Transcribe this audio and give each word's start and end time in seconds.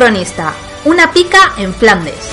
Cronista. 0.00 0.54
Una 0.86 1.12
pica 1.12 1.52
en 1.58 1.74
Flandes. 1.74 2.29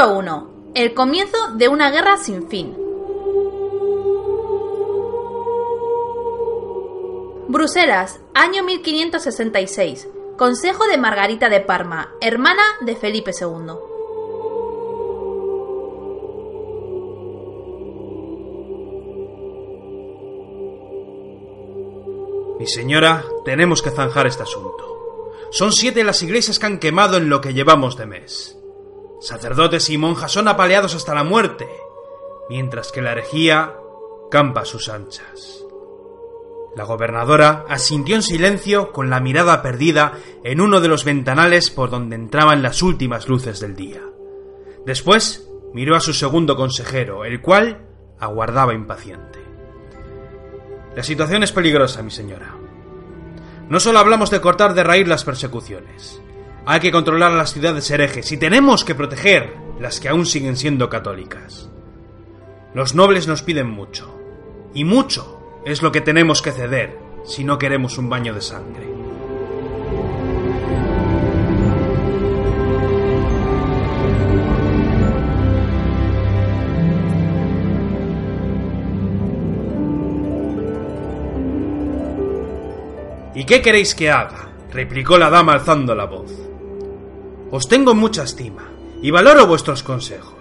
Capítulo 0.00 0.18
1. 0.18 0.72
El 0.76 0.94
comienzo 0.94 1.36
de 1.56 1.68
una 1.68 1.90
guerra 1.90 2.16
sin 2.16 2.48
fin. 2.48 2.74
Bruselas, 7.48 8.18
año 8.32 8.64
1566. 8.64 10.08
Consejo 10.38 10.86
de 10.86 10.96
Margarita 10.96 11.50
de 11.50 11.60
Parma, 11.60 12.14
hermana 12.22 12.62
de 12.80 12.96
Felipe 12.96 13.32
II. 13.38 13.74
Mi 22.58 22.66
señora, 22.66 23.22
tenemos 23.44 23.82
que 23.82 23.90
zanjar 23.90 24.26
este 24.26 24.44
asunto. 24.44 25.28
Son 25.50 25.72
siete 25.72 26.04
las 26.04 26.22
iglesias 26.22 26.58
que 26.58 26.64
han 26.64 26.78
quemado 26.78 27.18
en 27.18 27.28
lo 27.28 27.42
que 27.42 27.52
llevamos 27.52 27.98
de 27.98 28.06
mes. 28.06 28.59
Sacerdotes 29.20 29.90
y 29.90 29.98
monjas 29.98 30.32
son 30.32 30.48
apaleados 30.48 30.94
hasta 30.94 31.14
la 31.14 31.24
muerte, 31.24 31.68
mientras 32.48 32.90
que 32.90 33.02
la 33.02 33.12
herejía 33.12 33.74
campa 34.30 34.62
a 34.62 34.64
sus 34.64 34.88
anchas. 34.88 35.64
La 36.74 36.84
gobernadora 36.84 37.66
asintió 37.68 38.16
en 38.16 38.22
silencio 38.22 38.92
con 38.92 39.10
la 39.10 39.20
mirada 39.20 39.60
perdida 39.60 40.12
en 40.42 40.60
uno 40.60 40.80
de 40.80 40.88
los 40.88 41.04
ventanales 41.04 41.68
por 41.68 41.90
donde 41.90 42.16
entraban 42.16 42.62
las 42.62 42.82
últimas 42.82 43.28
luces 43.28 43.60
del 43.60 43.76
día. 43.76 44.00
Después 44.86 45.50
miró 45.74 45.96
a 45.96 46.00
su 46.00 46.14
segundo 46.14 46.56
consejero, 46.56 47.24
el 47.24 47.42
cual 47.42 47.88
aguardaba 48.18 48.72
impaciente. 48.72 49.40
La 50.96 51.02
situación 51.02 51.42
es 51.42 51.52
peligrosa, 51.52 52.02
mi 52.02 52.10
señora. 52.10 52.54
No 53.68 53.80
solo 53.80 53.98
hablamos 53.98 54.30
de 54.30 54.40
cortar 54.40 54.74
de 54.74 54.82
raíz 54.82 55.06
las 55.06 55.24
persecuciones, 55.24 56.20
hay 56.66 56.80
que 56.80 56.92
controlar 56.92 57.32
las 57.32 57.52
ciudades 57.52 57.90
herejes 57.90 58.30
y 58.32 58.36
tenemos 58.36 58.84
que 58.84 58.94
proteger 58.94 59.54
las 59.80 59.98
que 59.98 60.08
aún 60.08 60.26
siguen 60.26 60.56
siendo 60.56 60.88
católicas. 60.88 61.70
Los 62.74 62.94
nobles 62.94 63.26
nos 63.26 63.42
piden 63.42 63.68
mucho, 63.68 64.14
y 64.74 64.84
mucho 64.84 65.60
es 65.64 65.82
lo 65.82 65.90
que 65.90 66.00
tenemos 66.00 66.42
que 66.42 66.52
ceder 66.52 66.98
si 67.24 67.44
no 67.44 67.58
queremos 67.58 67.98
un 67.98 68.08
baño 68.08 68.34
de 68.34 68.40
sangre. 68.40 68.88
¿Y 83.34 83.44
qué 83.44 83.62
queréis 83.62 83.94
que 83.94 84.10
haga? 84.10 84.49
Replicó 84.72 85.18
la 85.18 85.30
dama 85.30 85.52
alzando 85.52 85.94
la 85.94 86.04
voz. 86.04 86.30
Os 87.50 87.68
tengo 87.68 87.94
mucha 87.94 88.22
estima 88.22 88.70
y 89.02 89.10
valoro 89.10 89.46
vuestros 89.46 89.82
consejos. 89.82 90.36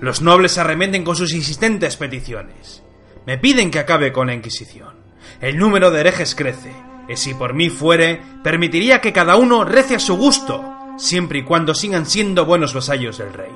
Los 0.00 0.20
nobles 0.20 0.52
se 0.52 0.60
arremenden 0.60 1.04
con 1.04 1.16
sus 1.16 1.32
insistentes 1.32 1.96
peticiones. 1.96 2.82
Me 3.26 3.38
piden 3.38 3.70
que 3.70 3.78
acabe 3.78 4.12
con 4.12 4.26
la 4.26 4.34
Inquisición. 4.34 4.96
El 5.40 5.58
número 5.58 5.90
de 5.90 6.00
herejes 6.00 6.34
crece, 6.34 6.72
y 7.08 7.16
si 7.16 7.34
por 7.34 7.54
mí 7.54 7.70
fuere, 7.70 8.20
permitiría 8.42 9.00
que 9.00 9.12
cada 9.12 9.36
uno 9.36 9.64
rece 9.64 9.96
a 9.96 10.00
su 10.00 10.16
gusto, 10.16 10.64
siempre 10.98 11.40
y 11.40 11.42
cuando 11.44 11.74
sigan 11.74 12.06
siendo 12.06 12.44
buenos 12.44 12.74
vasallos 12.74 13.18
del 13.18 13.32
rey. 13.32 13.52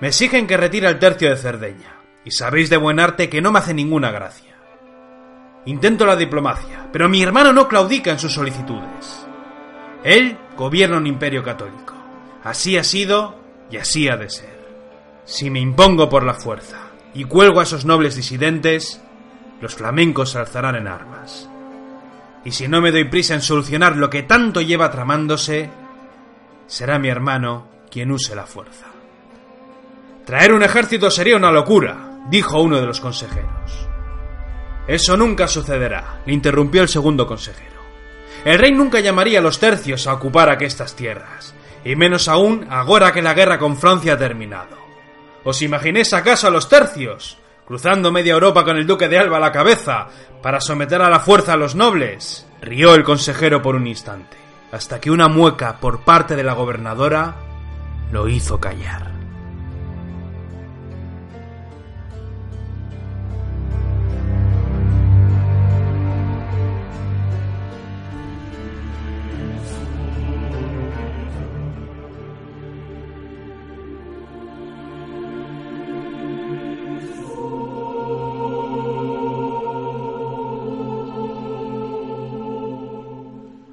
Me 0.00 0.08
exigen 0.08 0.46
que 0.46 0.56
retire 0.56 0.88
el 0.88 0.98
tercio 0.98 1.30
de 1.30 1.36
Cerdeña, 1.36 1.96
y 2.24 2.30
sabéis 2.30 2.70
de 2.70 2.76
buen 2.76 3.00
arte 3.00 3.28
que 3.28 3.40
no 3.40 3.52
me 3.52 3.58
hace 3.58 3.74
ninguna 3.74 4.10
gracia. 4.10 4.47
Intento 5.68 6.06
la 6.06 6.16
diplomacia, 6.16 6.88
pero 6.90 7.10
mi 7.10 7.22
hermano 7.22 7.52
no 7.52 7.68
claudica 7.68 8.10
en 8.10 8.18
sus 8.18 8.32
solicitudes. 8.32 9.26
Él 10.02 10.38
gobierna 10.56 10.96
un 10.96 11.06
imperio 11.06 11.42
católico. 11.42 11.92
Así 12.42 12.78
ha 12.78 12.84
sido 12.84 13.38
y 13.70 13.76
así 13.76 14.08
ha 14.08 14.16
de 14.16 14.30
ser. 14.30 14.66
Si 15.26 15.50
me 15.50 15.60
impongo 15.60 16.08
por 16.08 16.22
la 16.22 16.32
fuerza 16.32 16.78
y 17.12 17.24
cuelgo 17.24 17.60
a 17.60 17.64
esos 17.64 17.84
nobles 17.84 18.16
disidentes, 18.16 19.02
los 19.60 19.74
flamencos 19.74 20.30
se 20.30 20.38
alzarán 20.38 20.74
en 20.74 20.88
armas. 20.88 21.50
Y 22.46 22.52
si 22.52 22.66
no 22.66 22.80
me 22.80 22.90
doy 22.90 23.04
prisa 23.04 23.34
en 23.34 23.42
solucionar 23.42 23.94
lo 23.94 24.08
que 24.08 24.22
tanto 24.22 24.62
lleva 24.62 24.90
tramándose, 24.90 25.68
será 26.66 26.98
mi 26.98 27.10
hermano 27.10 27.68
quien 27.90 28.10
use 28.10 28.34
la 28.34 28.46
fuerza. 28.46 28.86
Traer 30.24 30.54
un 30.54 30.62
ejército 30.62 31.10
sería 31.10 31.36
una 31.36 31.52
locura, 31.52 32.22
dijo 32.30 32.58
uno 32.58 32.80
de 32.80 32.86
los 32.86 33.02
consejeros. 33.02 33.87
Eso 34.88 35.18
nunca 35.18 35.46
sucederá, 35.46 36.22
le 36.24 36.32
interrumpió 36.32 36.80
el 36.80 36.88
segundo 36.88 37.26
consejero. 37.26 37.78
El 38.42 38.58
rey 38.58 38.72
nunca 38.72 39.00
llamaría 39.00 39.40
a 39.40 39.42
los 39.42 39.58
tercios 39.58 40.06
a 40.06 40.14
ocupar 40.14 40.48
aquestas 40.48 40.96
tierras, 40.96 41.54
y 41.84 41.94
menos 41.94 42.26
aún 42.26 42.66
ahora 42.70 43.12
que 43.12 43.20
la 43.20 43.34
guerra 43.34 43.58
con 43.58 43.76
Francia 43.76 44.14
ha 44.14 44.18
terminado. 44.18 44.78
¿Os 45.44 45.60
imaginéis 45.60 46.14
acaso 46.14 46.46
a 46.46 46.50
los 46.50 46.70
tercios, 46.70 47.36
cruzando 47.66 48.10
media 48.10 48.32
Europa 48.32 48.64
con 48.64 48.78
el 48.78 48.86
duque 48.86 49.08
de 49.08 49.18
Alba 49.18 49.36
a 49.36 49.40
la 49.40 49.52
cabeza, 49.52 50.08
para 50.42 50.60
someter 50.60 51.02
a 51.02 51.10
la 51.10 51.20
fuerza 51.20 51.52
a 51.52 51.58
los 51.58 51.74
nobles? 51.74 52.46
Rió 52.62 52.94
el 52.94 53.04
consejero 53.04 53.60
por 53.60 53.76
un 53.76 53.86
instante, 53.86 54.38
hasta 54.72 55.00
que 55.00 55.10
una 55.10 55.28
mueca 55.28 55.80
por 55.80 56.00
parte 56.00 56.34
de 56.34 56.44
la 56.44 56.54
gobernadora 56.54 57.36
lo 58.10 58.26
hizo 58.26 58.58
callar. 58.58 59.17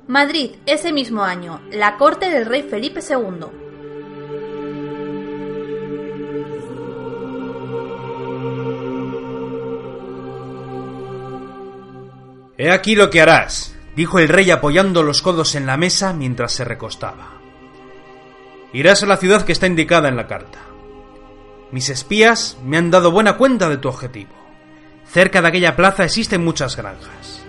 Madrid, 0.07 0.51
ese 0.67 0.93
mismo 0.93 1.23
año, 1.23 1.61
la 1.71 1.97
corte 1.97 2.29
del 2.29 2.45
rey 2.45 2.61
Felipe 2.61 2.99
II. 2.99 3.47
He 12.57 12.71
aquí 12.71 12.95
lo 12.95 13.09
que 13.09 13.19
harás, 13.19 13.75
dijo 13.95 14.19
el 14.19 14.29
rey 14.29 14.51
apoyando 14.51 15.01
los 15.01 15.23
codos 15.23 15.55
en 15.55 15.65
la 15.65 15.75
mesa 15.75 16.13
mientras 16.13 16.51
se 16.53 16.63
recostaba. 16.63 17.31
Irás 18.73 19.01
a 19.01 19.07
la 19.07 19.17
ciudad 19.17 19.43
que 19.43 19.53
está 19.53 19.65
indicada 19.65 20.07
en 20.07 20.17
la 20.17 20.27
carta. 20.27 20.59
Mis 21.71 21.89
espías 21.89 22.59
me 22.63 22.77
han 22.77 22.91
dado 22.91 23.09
buena 23.09 23.37
cuenta 23.37 23.69
de 23.69 23.77
tu 23.77 23.89
objetivo. 23.89 24.31
Cerca 25.11 25.41
de 25.41 25.47
aquella 25.47 25.75
plaza 25.75 26.03
existen 26.03 26.45
muchas 26.45 26.75
granjas. 26.75 27.43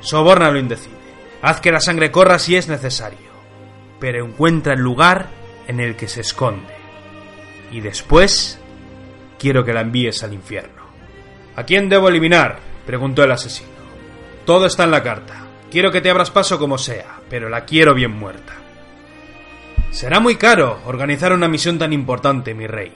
Soborna 0.00 0.52
lo 0.52 0.60
indecible. 0.60 0.95
Haz 1.42 1.60
que 1.60 1.72
la 1.72 1.80
sangre 1.80 2.10
corra 2.10 2.38
si 2.38 2.56
es 2.56 2.68
necesario, 2.68 3.30
pero 4.00 4.24
encuentra 4.24 4.74
el 4.74 4.80
lugar 4.80 5.28
en 5.68 5.80
el 5.80 5.96
que 5.96 6.08
se 6.08 6.20
esconde. 6.20 6.74
Y 7.70 7.80
después 7.80 8.58
quiero 9.38 9.64
que 9.64 9.74
la 9.74 9.80
envíes 9.82 10.22
al 10.22 10.32
infierno. 10.32 10.82
¿A 11.56 11.64
quién 11.64 11.88
debo 11.88 12.08
eliminar? 12.08 12.58
preguntó 12.86 13.24
el 13.24 13.32
asesino. 13.32 13.70
Todo 14.44 14.66
está 14.66 14.84
en 14.84 14.92
la 14.92 15.02
carta. 15.02 15.46
Quiero 15.70 15.90
que 15.90 16.00
te 16.00 16.10
abras 16.10 16.30
paso 16.30 16.58
como 16.58 16.78
sea, 16.78 17.20
pero 17.28 17.48
la 17.48 17.64
quiero 17.64 17.94
bien 17.94 18.12
muerta. 18.12 18.54
Será 19.90 20.20
muy 20.20 20.36
caro 20.36 20.80
organizar 20.86 21.32
una 21.32 21.48
misión 21.48 21.78
tan 21.78 21.92
importante, 21.92 22.54
mi 22.54 22.66
rey. 22.66 22.92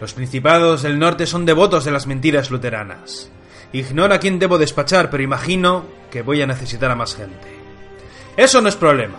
Los 0.00 0.14
principados 0.14 0.82
del 0.82 0.98
norte 0.98 1.26
son 1.26 1.44
devotos 1.44 1.84
de 1.84 1.90
las 1.90 2.06
mentiras 2.06 2.50
luteranas. 2.50 3.30
Ignoro 3.72 4.14
a 4.14 4.18
quién 4.18 4.38
debo 4.38 4.58
despachar, 4.58 5.10
pero 5.10 5.22
imagino 5.22 5.86
que 6.10 6.22
voy 6.22 6.42
a 6.42 6.46
necesitar 6.46 6.90
a 6.90 6.94
más 6.94 7.14
gente. 7.14 7.48
Eso 8.36 8.60
no 8.60 8.68
es 8.68 8.76
problema. 8.76 9.18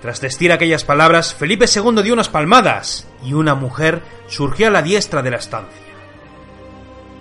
Tras 0.00 0.20
decir 0.20 0.52
aquellas 0.52 0.84
palabras, 0.84 1.34
Felipe 1.34 1.66
II 1.66 2.02
dio 2.02 2.12
unas 2.12 2.28
palmadas 2.28 3.06
y 3.22 3.32
una 3.32 3.54
mujer 3.54 4.02
surgió 4.26 4.68
a 4.68 4.70
la 4.70 4.82
diestra 4.82 5.22
de 5.22 5.30
la 5.30 5.38
estancia. 5.38 5.80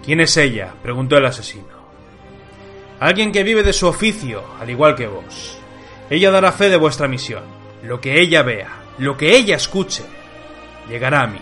¿Quién 0.03 0.19
es 0.19 0.35
ella? 0.35 0.73
preguntó 0.81 1.17
el 1.17 1.25
asesino. 1.25 1.83
Alguien 2.99 3.31
que 3.31 3.43
vive 3.43 3.63
de 3.63 3.73
su 3.73 3.87
oficio, 3.87 4.43
al 4.59 4.69
igual 4.69 4.95
que 4.95 5.07
vos. 5.07 5.57
Ella 6.09 6.31
dará 6.31 6.51
fe 6.51 6.69
de 6.69 6.77
vuestra 6.77 7.07
misión. 7.07 7.43
Lo 7.83 7.99
que 7.99 8.21
ella 8.21 8.43
vea, 8.43 8.83
lo 8.97 9.17
que 9.17 9.35
ella 9.35 9.55
escuche, 9.55 10.03
llegará 10.89 11.23
a 11.23 11.27
mí. 11.27 11.39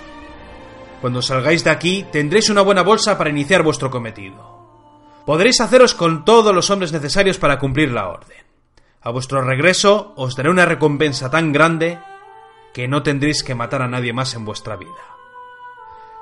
Cuando 1.01 1.21
salgáis 1.21 1.63
de 1.63 1.71
aquí, 1.71 2.05
tendréis 2.11 2.49
una 2.49 2.61
buena 2.61 2.83
bolsa 2.83 3.17
para 3.17 3.29
iniciar 3.29 3.63
vuestro 3.63 3.89
cometido. 3.89 4.50
Podréis 5.25 5.61
haceros 5.61 5.93
con 5.93 6.25
todos 6.25 6.53
los 6.53 6.69
hombres 6.69 6.91
necesarios 6.91 7.37
para 7.37 7.59
cumplir 7.59 7.91
la 7.91 8.09
orden. 8.09 8.37
A 9.01 9.09
vuestro 9.11 9.41
regreso 9.41 10.13
os 10.15 10.35
daré 10.35 10.49
una 10.49 10.65
recompensa 10.65 11.29
tan 11.29 11.51
grande 11.51 11.99
que 12.73 12.87
no 12.87 13.03
tendréis 13.03 13.43
que 13.43 13.55
matar 13.55 13.81
a 13.81 13.87
nadie 13.87 14.13
más 14.13 14.33
en 14.33 14.45
vuestra 14.45 14.75
vida. 14.75 14.89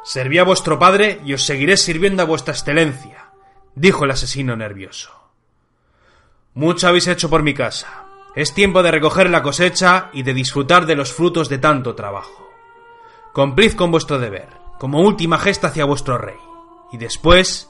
Serví 0.03 0.37
a 0.37 0.43
vuestro 0.43 0.79
padre 0.79 1.21
y 1.25 1.33
os 1.33 1.45
seguiré 1.45 1.77
sirviendo 1.77 2.23
a 2.23 2.25
vuestra 2.25 2.53
excelencia, 2.53 3.31
dijo 3.75 4.05
el 4.05 4.11
asesino 4.11 4.55
nervioso. 4.55 5.11
Mucho 6.53 6.87
habéis 6.87 7.07
hecho 7.07 7.29
por 7.29 7.43
mi 7.43 7.53
casa. 7.53 8.05
Es 8.35 8.53
tiempo 8.53 8.83
de 8.83 8.91
recoger 8.91 9.29
la 9.29 9.43
cosecha 9.43 10.09
y 10.13 10.23
de 10.23 10.33
disfrutar 10.33 10.85
de 10.85 10.95
los 10.95 11.13
frutos 11.13 11.49
de 11.49 11.57
tanto 11.57 11.95
trabajo. 11.95 12.49
Cumplid 13.33 13.73
con 13.73 13.91
vuestro 13.91 14.19
deber, 14.19 14.47
como 14.79 15.01
última 15.01 15.37
gesta 15.37 15.67
hacia 15.67 15.85
vuestro 15.85 16.17
rey, 16.17 16.39
y 16.91 16.97
después 16.97 17.68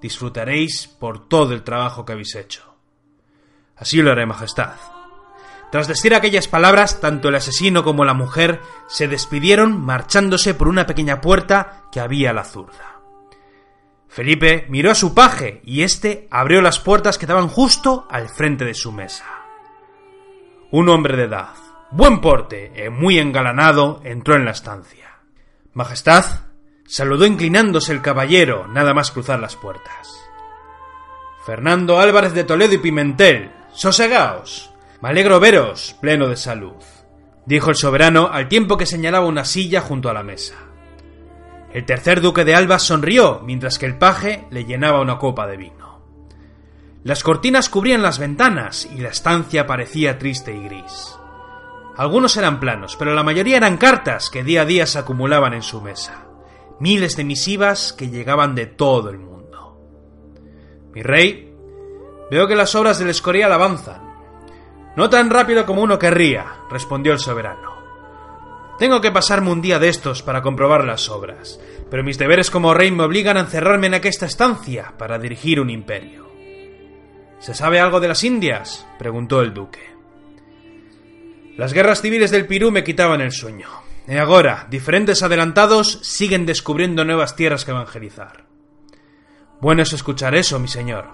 disfrutaréis 0.00 0.88
por 0.88 1.28
todo 1.28 1.54
el 1.54 1.62
trabajo 1.62 2.04
que 2.04 2.12
habéis 2.12 2.34
hecho. 2.34 2.74
Así 3.76 4.02
lo 4.02 4.12
haré, 4.12 4.26
Majestad. 4.26 4.76
Tras 5.70 5.86
decir 5.86 6.14
aquellas 6.14 6.48
palabras, 6.48 7.00
tanto 7.00 7.28
el 7.28 7.34
asesino 7.34 7.84
como 7.84 8.04
la 8.04 8.14
mujer 8.14 8.60
se 8.86 9.06
despidieron 9.06 9.78
marchándose 9.78 10.54
por 10.54 10.68
una 10.68 10.86
pequeña 10.86 11.20
puerta 11.20 11.84
que 11.92 12.00
había 12.00 12.30
a 12.30 12.32
la 12.32 12.44
zurda. 12.44 13.00
Felipe 14.08 14.66
miró 14.70 14.90
a 14.90 14.94
su 14.94 15.14
paje 15.14 15.60
y 15.64 15.82
éste 15.82 16.26
abrió 16.30 16.62
las 16.62 16.80
puertas 16.80 17.18
que 17.18 17.26
daban 17.26 17.48
justo 17.48 18.06
al 18.10 18.30
frente 18.30 18.64
de 18.64 18.74
su 18.74 18.92
mesa. 18.92 19.26
Un 20.70 20.88
hombre 20.88 21.16
de 21.16 21.24
edad, 21.24 21.54
buen 21.90 22.20
porte 22.20 22.72
y 22.74 22.88
muy 22.88 23.18
engalanado 23.18 24.00
entró 24.04 24.34
en 24.34 24.46
la 24.46 24.52
estancia. 24.52 25.20
Majestad, 25.74 26.24
saludó 26.88 27.26
inclinándose 27.26 27.92
el 27.92 28.00
caballero 28.00 28.66
nada 28.66 28.94
más 28.94 29.10
cruzar 29.12 29.38
las 29.38 29.56
puertas. 29.56 30.18
Fernando 31.44 32.00
Álvarez 32.00 32.32
de 32.32 32.44
Toledo 32.44 32.74
y 32.74 32.78
Pimentel, 32.78 33.52
sosegaos. 33.72 34.70
Me 35.02 35.10
alegro 35.10 35.38
veros, 35.38 35.94
pleno 36.00 36.26
de 36.28 36.36
salud, 36.36 36.82
dijo 37.46 37.70
el 37.70 37.76
soberano 37.76 38.30
al 38.32 38.48
tiempo 38.48 38.76
que 38.76 38.86
señalaba 38.86 39.26
una 39.26 39.44
silla 39.44 39.80
junto 39.80 40.08
a 40.08 40.14
la 40.14 40.22
mesa. 40.22 40.54
El 41.72 41.84
tercer 41.84 42.22
duque 42.22 42.44
de 42.44 42.54
Alba 42.54 42.78
sonrió 42.78 43.42
mientras 43.44 43.78
que 43.78 43.86
el 43.86 43.98
paje 43.98 44.46
le 44.50 44.64
llenaba 44.64 45.00
una 45.00 45.18
copa 45.18 45.46
de 45.46 45.58
vino. 45.58 46.02
Las 47.04 47.22
cortinas 47.22 47.68
cubrían 47.68 48.02
las 48.02 48.18
ventanas 48.18 48.88
y 48.92 48.98
la 48.98 49.10
estancia 49.10 49.66
parecía 49.66 50.18
triste 50.18 50.54
y 50.54 50.64
gris. 50.64 51.16
Algunos 51.96 52.36
eran 52.36 52.60
planos, 52.60 52.96
pero 52.96 53.14
la 53.14 53.22
mayoría 53.22 53.58
eran 53.58 53.76
cartas 53.76 54.30
que 54.30 54.42
día 54.42 54.62
a 54.62 54.64
día 54.64 54.86
se 54.86 54.98
acumulaban 54.98 55.52
en 55.52 55.62
su 55.62 55.80
mesa. 55.80 56.27
Miles 56.80 57.16
de 57.16 57.24
misivas 57.24 57.92
que 57.92 58.08
llegaban 58.08 58.54
de 58.54 58.66
todo 58.66 59.10
el 59.10 59.18
mundo. 59.18 59.78
Mi 60.92 61.02
rey, 61.02 61.52
veo 62.30 62.46
que 62.46 62.56
las 62.56 62.74
obras 62.74 62.98
del 62.98 63.10
Escorial 63.10 63.52
avanzan. 63.52 64.02
No 64.96 65.10
tan 65.10 65.30
rápido 65.30 65.66
como 65.66 65.82
uno 65.82 65.98
querría, 65.98 66.60
respondió 66.70 67.12
el 67.12 67.18
soberano. 67.18 67.78
Tengo 68.78 69.00
que 69.00 69.10
pasarme 69.10 69.50
un 69.50 69.60
día 69.60 69.80
de 69.80 69.88
estos 69.88 70.22
para 70.22 70.40
comprobar 70.40 70.84
las 70.84 71.08
obras, 71.08 71.60
pero 71.90 72.04
mis 72.04 72.16
deberes 72.16 72.50
como 72.50 72.74
rey 72.74 72.92
me 72.92 73.02
obligan 73.02 73.36
a 73.36 73.40
encerrarme 73.40 73.88
en 73.88 73.94
aquesta 73.94 74.26
estancia 74.26 74.94
para 74.96 75.18
dirigir 75.18 75.60
un 75.60 75.70
imperio. 75.70 76.28
¿Se 77.40 77.54
sabe 77.54 77.80
algo 77.80 77.98
de 77.98 78.08
las 78.08 78.22
Indias? 78.22 78.86
preguntó 78.98 79.40
el 79.40 79.52
duque. 79.52 79.80
Las 81.56 81.72
guerras 81.72 82.02
civiles 82.02 82.30
del 82.30 82.46
Pirú 82.46 82.70
me 82.70 82.84
quitaban 82.84 83.20
el 83.20 83.32
sueño. 83.32 83.87
Y 84.08 84.16
ahora, 84.16 84.66
diferentes 84.70 85.22
adelantados 85.22 85.98
siguen 86.00 86.46
descubriendo 86.46 87.04
nuevas 87.04 87.36
tierras 87.36 87.66
que 87.66 87.72
evangelizar. 87.72 88.46
Bueno 89.60 89.82
es 89.82 89.92
escuchar 89.92 90.34
eso, 90.34 90.58
mi 90.58 90.66
señor. 90.66 91.04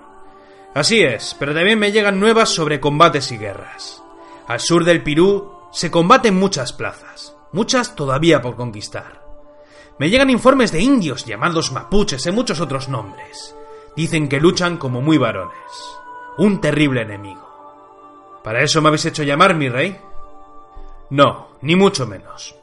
Así 0.75 1.03
es, 1.03 1.35
pero 1.37 1.53
también 1.53 1.79
me 1.79 1.91
llegan 1.91 2.21
nuevas 2.21 2.51
sobre 2.51 2.79
combates 2.79 3.33
y 3.33 3.37
guerras. 3.37 4.01
Al 4.47 4.61
sur 4.61 4.85
del 4.85 5.03
Pirú 5.03 5.53
se 5.73 5.91
combaten 5.91 6.37
muchas 6.37 6.73
plazas, 6.73 7.35
muchas 7.53 7.97
todavía 7.97 8.41
por 8.41 8.55
conquistar. 8.55 9.25
Me 9.99 10.09
llegan 10.09 10.31
informes 10.31 10.71
de 10.71 10.81
indios 10.81 11.25
llamados 11.25 11.73
mapuches 11.73 12.25
y 12.27 12.31
muchos 12.31 12.61
otros 12.61 12.89
nombres. 12.89 13.57
Dicen 13.97 14.29
que 14.29 14.41
luchan 14.41 14.77
como 14.77 15.01
muy 15.01 15.19
varones. 15.19 15.55
Un 16.39 16.61
terrible 16.61 17.03
enemigo. 17.03 18.41
¿Para 18.45 18.63
eso 18.63 18.81
me 18.81 18.89
habéis 18.89 19.07
hecho 19.07 19.25
llamar, 19.25 19.55
mi 19.55 19.69
rey? 19.69 19.97
No, 21.11 21.49
ni 21.63 21.75
mucho 21.75 22.07
menos. 22.07 22.55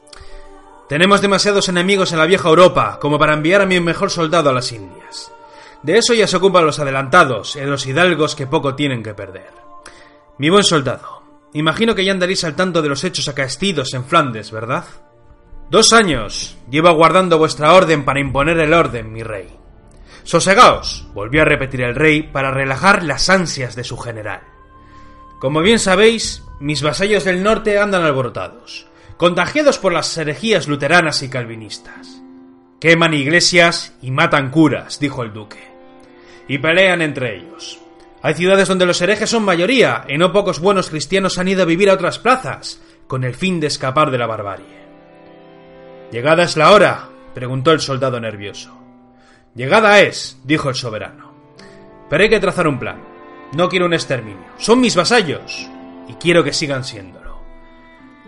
Tenemos 0.92 1.22
demasiados 1.22 1.70
enemigos 1.70 2.12
en 2.12 2.18
la 2.18 2.26
vieja 2.26 2.50
Europa 2.50 2.98
como 3.00 3.18
para 3.18 3.32
enviar 3.32 3.62
a 3.62 3.66
mi 3.66 3.80
mejor 3.80 4.10
soldado 4.10 4.50
a 4.50 4.52
las 4.52 4.72
Indias. 4.72 5.32
De 5.82 5.96
eso 5.96 6.12
ya 6.12 6.26
se 6.26 6.36
ocupan 6.36 6.66
los 6.66 6.80
adelantados, 6.80 7.56
y 7.56 7.62
los 7.62 7.86
hidalgos 7.86 8.34
que 8.34 8.46
poco 8.46 8.74
tienen 8.74 9.02
que 9.02 9.14
perder. 9.14 9.48
Mi 10.36 10.50
buen 10.50 10.64
soldado, 10.64 11.22
imagino 11.54 11.94
que 11.94 12.04
ya 12.04 12.12
andaréis 12.12 12.44
al 12.44 12.56
tanto 12.56 12.82
de 12.82 12.90
los 12.90 13.04
hechos 13.04 13.26
acaestidos 13.26 13.94
en 13.94 14.04
Flandes, 14.04 14.50
¿verdad? 14.50 14.84
Dos 15.70 15.94
años 15.94 16.58
llevo 16.68 16.88
aguardando 16.88 17.38
vuestra 17.38 17.72
orden 17.72 18.04
para 18.04 18.20
imponer 18.20 18.58
el 18.58 18.74
orden, 18.74 19.14
mi 19.14 19.22
rey. 19.22 19.48
Sosegaos, 20.24 21.06
volvió 21.14 21.40
a 21.40 21.46
repetir 21.46 21.80
el 21.80 21.94
rey 21.94 22.22
para 22.22 22.50
relajar 22.50 23.02
las 23.02 23.30
ansias 23.30 23.74
de 23.76 23.84
su 23.84 23.96
general. 23.96 24.42
Como 25.40 25.62
bien 25.62 25.78
sabéis, 25.78 26.42
mis 26.60 26.82
vasallos 26.82 27.24
del 27.24 27.42
norte 27.42 27.78
andan 27.78 28.04
alborotados, 28.04 28.91
contagiados 29.16 29.78
por 29.78 29.92
las 29.92 30.16
herejías 30.16 30.68
luteranas 30.68 31.22
y 31.22 31.28
calvinistas. 31.28 32.22
Queman 32.80 33.14
iglesias 33.14 33.94
y 34.02 34.10
matan 34.10 34.50
curas, 34.50 34.98
dijo 34.98 35.22
el 35.22 35.32
duque 35.32 35.72
y 36.48 36.58
pelean 36.58 37.02
entre 37.02 37.36
ellos. 37.36 37.78
Hay 38.22 38.34
ciudades 38.34 38.68
donde 38.68 38.86
los 38.86 39.00
herejes 39.00 39.30
son 39.30 39.44
mayoría 39.44 40.04
y 40.08 40.16
no 40.16 40.32
pocos 40.32 40.60
buenos 40.60 40.90
cristianos 40.90 41.38
han 41.38 41.48
ido 41.48 41.62
a 41.62 41.66
vivir 41.66 41.90
a 41.90 41.94
otras 41.94 42.18
plazas 42.18 42.80
con 43.06 43.24
el 43.24 43.34
fin 43.34 43.58
de 43.58 43.66
escapar 43.66 44.10
de 44.10 44.18
la 44.18 44.26
barbarie. 44.26 44.82
¿Llegada 46.10 46.44
es 46.44 46.56
la 46.56 46.72
hora? 46.72 47.08
preguntó 47.34 47.72
el 47.72 47.80
soldado 47.80 48.20
nervioso. 48.20 48.78
Llegada 49.54 50.00
es, 50.00 50.38
dijo 50.44 50.68
el 50.68 50.74
soberano. 50.74 51.32
Pero 52.08 52.22
hay 52.22 52.28
que 52.28 52.40
trazar 52.40 52.68
un 52.68 52.78
plan. 52.78 53.02
No 53.54 53.68
quiero 53.68 53.86
un 53.86 53.94
exterminio. 53.94 54.44
Son 54.58 54.80
mis 54.80 54.94
vasallos 54.94 55.68
y 56.08 56.14
quiero 56.14 56.44
que 56.44 56.52
sigan 56.52 56.84
siéndolo. 56.84 57.21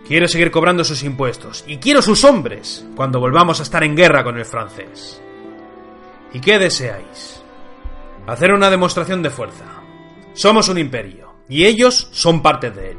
Quiero 0.07 0.29
seguir 0.29 0.51
cobrando 0.51 0.85
sus 0.85 1.03
impuestos 1.03 1.65
y 1.67 1.79
quiero 1.79 2.03
sus 2.03 2.25
hombres 2.25 2.85
cuando 2.95 3.21
volvamos 3.21 3.61
a 3.61 3.63
estar 3.63 3.83
en 3.85 3.97
guerra 3.97 4.23
con 4.23 4.39
el 4.39 4.45
francés. 4.45 5.21
¿Y 6.33 6.41
qué 6.41 6.59
deseáis? 6.59 7.45
hacer 8.27 8.53
una 8.53 8.71
demostración 8.71 9.23
de 9.23 9.31
fuerza. 9.31 9.65
Somos 10.33 10.69
un 10.69 10.79
imperio, 10.79 11.35
y 11.49 11.65
ellos 11.65 12.09
son 12.13 12.43
parte 12.43 12.71
de 12.71 12.93
él. 12.93 12.97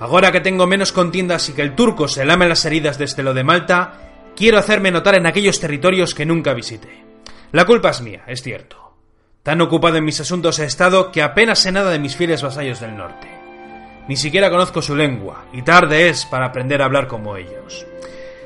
Ahora 0.00 0.32
que 0.32 0.40
tengo 0.40 0.66
menos 0.66 0.92
contiendas 0.92 1.48
y 1.48 1.52
que 1.52 1.62
el 1.62 1.74
turco 1.74 2.08
se 2.08 2.24
lame 2.24 2.48
las 2.48 2.64
heridas 2.64 2.98
desde 2.98 3.22
lo 3.22 3.34
de 3.34 3.44
Malta, 3.44 4.32
quiero 4.34 4.58
hacerme 4.58 4.90
notar 4.90 5.14
en 5.14 5.26
aquellos 5.26 5.60
territorios 5.60 6.14
que 6.14 6.26
nunca 6.26 6.54
visité. 6.54 7.04
La 7.52 7.64
culpa 7.64 7.90
es 7.90 8.00
mía, 8.02 8.24
es 8.26 8.42
cierto. 8.42 8.94
Tan 9.42 9.60
ocupado 9.60 9.96
en 9.96 10.04
mis 10.04 10.20
asuntos 10.20 10.58
he 10.58 10.64
estado 10.64 11.12
que 11.12 11.22
apenas 11.22 11.60
sé 11.60 11.72
nada 11.72 11.90
de 11.90 11.98
mis 11.98 12.16
fieles 12.16 12.42
vasallos 12.42 12.80
del 12.80 12.96
norte. 12.96 13.35
Ni 14.08 14.16
siquiera 14.16 14.50
conozco 14.50 14.82
su 14.82 14.94
lengua, 14.94 15.46
y 15.52 15.62
tarde 15.62 16.08
es 16.08 16.24
para 16.26 16.46
aprender 16.46 16.80
a 16.80 16.84
hablar 16.84 17.08
como 17.08 17.36
ellos. 17.36 17.86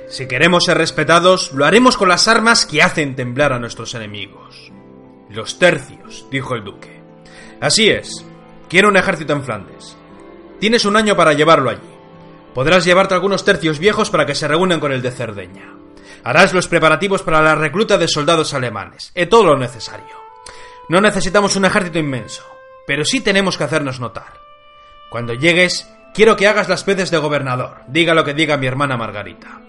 Si 0.08 0.26
queremos 0.26 0.64
ser 0.64 0.78
respetados, 0.78 1.52
lo 1.52 1.64
haremos 1.64 1.96
con 1.96 2.08
las 2.08 2.26
armas 2.28 2.66
que 2.66 2.82
hacen 2.82 3.14
temblar 3.14 3.52
a 3.52 3.58
nuestros 3.58 3.94
enemigos. 3.94 4.72
Los 5.28 5.58
tercios, 5.58 6.26
dijo 6.30 6.54
el 6.54 6.64
duque. 6.64 7.00
Así 7.60 7.88
es. 7.88 8.24
Quiero 8.68 8.88
un 8.88 8.96
ejército 8.96 9.34
en 9.34 9.44
Flandes. 9.44 9.96
Tienes 10.58 10.84
un 10.84 10.96
año 10.96 11.14
para 11.14 11.34
llevarlo 11.34 11.70
allí. 11.70 11.80
Podrás 12.54 12.84
llevarte 12.84 13.14
algunos 13.14 13.44
tercios 13.44 13.78
viejos 13.78 14.10
para 14.10 14.26
que 14.26 14.34
se 14.34 14.48
reúnan 14.48 14.80
con 14.80 14.92
el 14.92 15.02
de 15.02 15.12
Cerdeña. 15.12 15.74
Harás 16.24 16.52
los 16.52 16.68
preparativos 16.68 17.22
para 17.22 17.40
la 17.40 17.54
recluta 17.54 17.96
de 17.96 18.08
soldados 18.08 18.52
alemanes, 18.52 19.12
y 19.14 19.26
todo 19.26 19.44
lo 19.44 19.56
necesario. 19.56 20.16
No 20.88 21.00
necesitamos 21.00 21.54
un 21.54 21.66
ejército 21.66 21.98
inmenso, 21.98 22.44
pero 22.86 23.04
sí 23.04 23.20
tenemos 23.20 23.56
que 23.56 23.64
hacernos 23.64 24.00
notar. 24.00 24.49
Cuando 25.10 25.34
llegues, 25.34 25.90
quiero 26.14 26.36
que 26.36 26.46
hagas 26.46 26.68
las 26.68 26.86
veces 26.86 27.10
de 27.10 27.18
gobernador, 27.18 27.82
diga 27.88 28.14
lo 28.14 28.24
que 28.24 28.32
diga 28.32 28.56
mi 28.56 28.68
hermana 28.68 28.96
Margarita. 28.96 29.60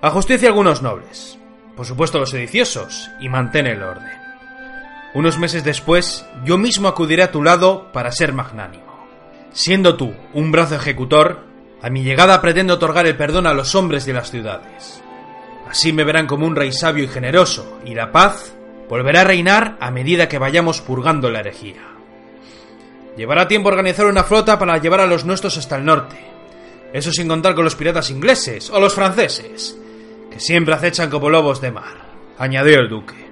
A 0.00 0.10
justicia 0.10 0.48
algunos 0.48 0.80
nobles, 0.80 1.38
por 1.76 1.84
supuesto 1.84 2.20
los 2.20 2.30
sediciosos, 2.30 3.10
y 3.20 3.28
mantén 3.28 3.66
el 3.66 3.82
orden. 3.82 4.18
Unos 5.12 5.38
meses 5.38 5.64
después, 5.64 6.24
yo 6.44 6.56
mismo 6.56 6.86
acudiré 6.86 7.24
a 7.24 7.32
tu 7.32 7.42
lado 7.42 7.90
para 7.92 8.12
ser 8.12 8.32
magnánimo. 8.32 9.08
Siendo 9.50 9.96
tú 9.96 10.14
un 10.32 10.52
brazo 10.52 10.76
ejecutor, 10.76 11.50
A 11.82 11.88
mi 11.88 12.02
llegada 12.02 12.42
pretendo 12.42 12.74
otorgar 12.74 13.06
el 13.06 13.16
perdón 13.16 13.46
a 13.46 13.54
los 13.54 13.74
hombres 13.74 14.04
de 14.04 14.12
las 14.12 14.30
ciudades. 14.30 15.02
Así 15.66 15.94
me 15.94 16.04
verán 16.04 16.26
como 16.26 16.46
un 16.46 16.54
rey 16.54 16.72
sabio 16.72 17.04
y 17.04 17.08
generoso, 17.08 17.78
y 17.86 17.94
la 17.94 18.12
paz 18.12 18.54
volverá 18.86 19.22
a 19.22 19.24
reinar 19.24 19.78
a 19.80 19.90
medida 19.90 20.28
que 20.28 20.38
vayamos 20.38 20.82
purgando 20.82 21.30
la 21.30 21.40
herejía. 21.40 21.80
Llevará 23.16 23.48
tiempo 23.48 23.68
organizar 23.68 24.06
una 24.06 24.24
flota 24.24 24.58
para 24.58 24.78
llevar 24.78 25.00
a 25.00 25.06
los 25.06 25.24
nuestros 25.24 25.56
hasta 25.58 25.76
el 25.76 25.84
norte. 25.84 26.16
Eso 26.92 27.12
sin 27.12 27.28
contar 27.28 27.54
con 27.54 27.64
los 27.64 27.76
piratas 27.76 28.10
ingleses 28.10 28.70
o 28.70 28.80
los 28.80 28.94
franceses, 28.94 29.78
que 30.30 30.40
siempre 30.40 30.74
acechan 30.74 31.10
como 31.10 31.30
lobos 31.30 31.60
de 31.60 31.70
mar, 31.70 31.96
añadió 32.38 32.80
el 32.80 32.88
duque. 32.88 33.30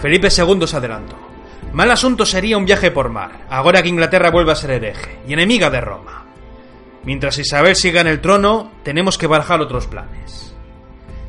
Felipe 0.00 0.28
II 0.28 0.66
se 0.66 0.76
adelantó. 0.76 1.16
Mal 1.72 1.90
asunto 1.90 2.26
sería 2.26 2.58
un 2.58 2.66
viaje 2.66 2.90
por 2.90 3.08
mar, 3.08 3.46
ahora 3.48 3.82
que 3.82 3.88
Inglaterra 3.88 4.30
vuelve 4.30 4.52
a 4.52 4.56
ser 4.56 4.70
hereje 4.72 5.18
y 5.26 5.32
enemiga 5.32 5.70
de 5.70 5.80
Roma. 5.80 6.26
Mientras 7.04 7.38
Isabel 7.38 7.74
siga 7.74 8.02
en 8.02 8.06
el 8.06 8.20
trono, 8.20 8.70
tenemos 8.82 9.16
que 9.18 9.26
barajar 9.26 9.60
otros 9.60 9.86
planes. 9.86 10.53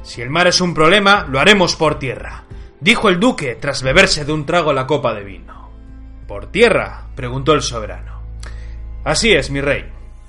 Si 0.05 0.21
el 0.21 0.29
mar 0.29 0.47
es 0.47 0.62
un 0.62 0.74
problema, 0.74 1.25
lo 1.29 1.41
haremos 1.41 1.75
por 1.75 2.00
tierra, 2.00 2.45
dijo 2.79 3.09
el 3.09 3.19
duque 3.19 3.55
tras 3.55 3.83
beberse 3.83 4.24
de 4.24 4.31
un 4.31 4.45
trago 4.45 4.71
la 4.71 4.88
copa 4.88 5.13
de 5.13 5.25
vino. 5.25 5.69
¿Por 6.25 6.50
tierra? 6.50 7.07
preguntó 7.13 7.51
el 7.51 7.62
soberano. 7.62 8.21
Así 9.03 9.33
es, 9.33 9.50
mi 9.50 9.59
rey. 9.59 9.83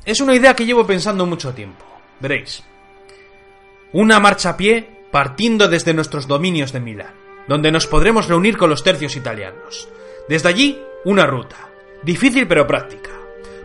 Es 0.05 0.21
una 0.21 0.35
idea 0.35 0.57
que 0.57 0.67
llevo 0.67 0.85
pensando 0.85 1.25
mucho 1.27 1.55
tiempo. 1.55 1.85
Veréis. 2.19 2.65
Una 3.93 4.19
marcha 4.19 4.51
a 4.51 4.57
pie 4.57 5.05
partiendo 5.13 5.69
desde 5.69 5.95
nuestros 5.95 6.27
dominios 6.27 6.73
de 6.73 6.81
Milán 6.81 7.27
donde 7.47 7.71
nos 7.71 7.87
podremos 7.87 8.29
reunir 8.29 8.57
con 8.57 8.71
los 8.71 8.83
tercios 8.83 9.17
italianos. 9.17 9.89
Desde 10.29 10.49
allí, 10.49 10.83
una 11.05 11.27
ruta, 11.27 11.57
difícil 12.03 12.47
pero 12.49 12.67
práctica. 12.67 13.11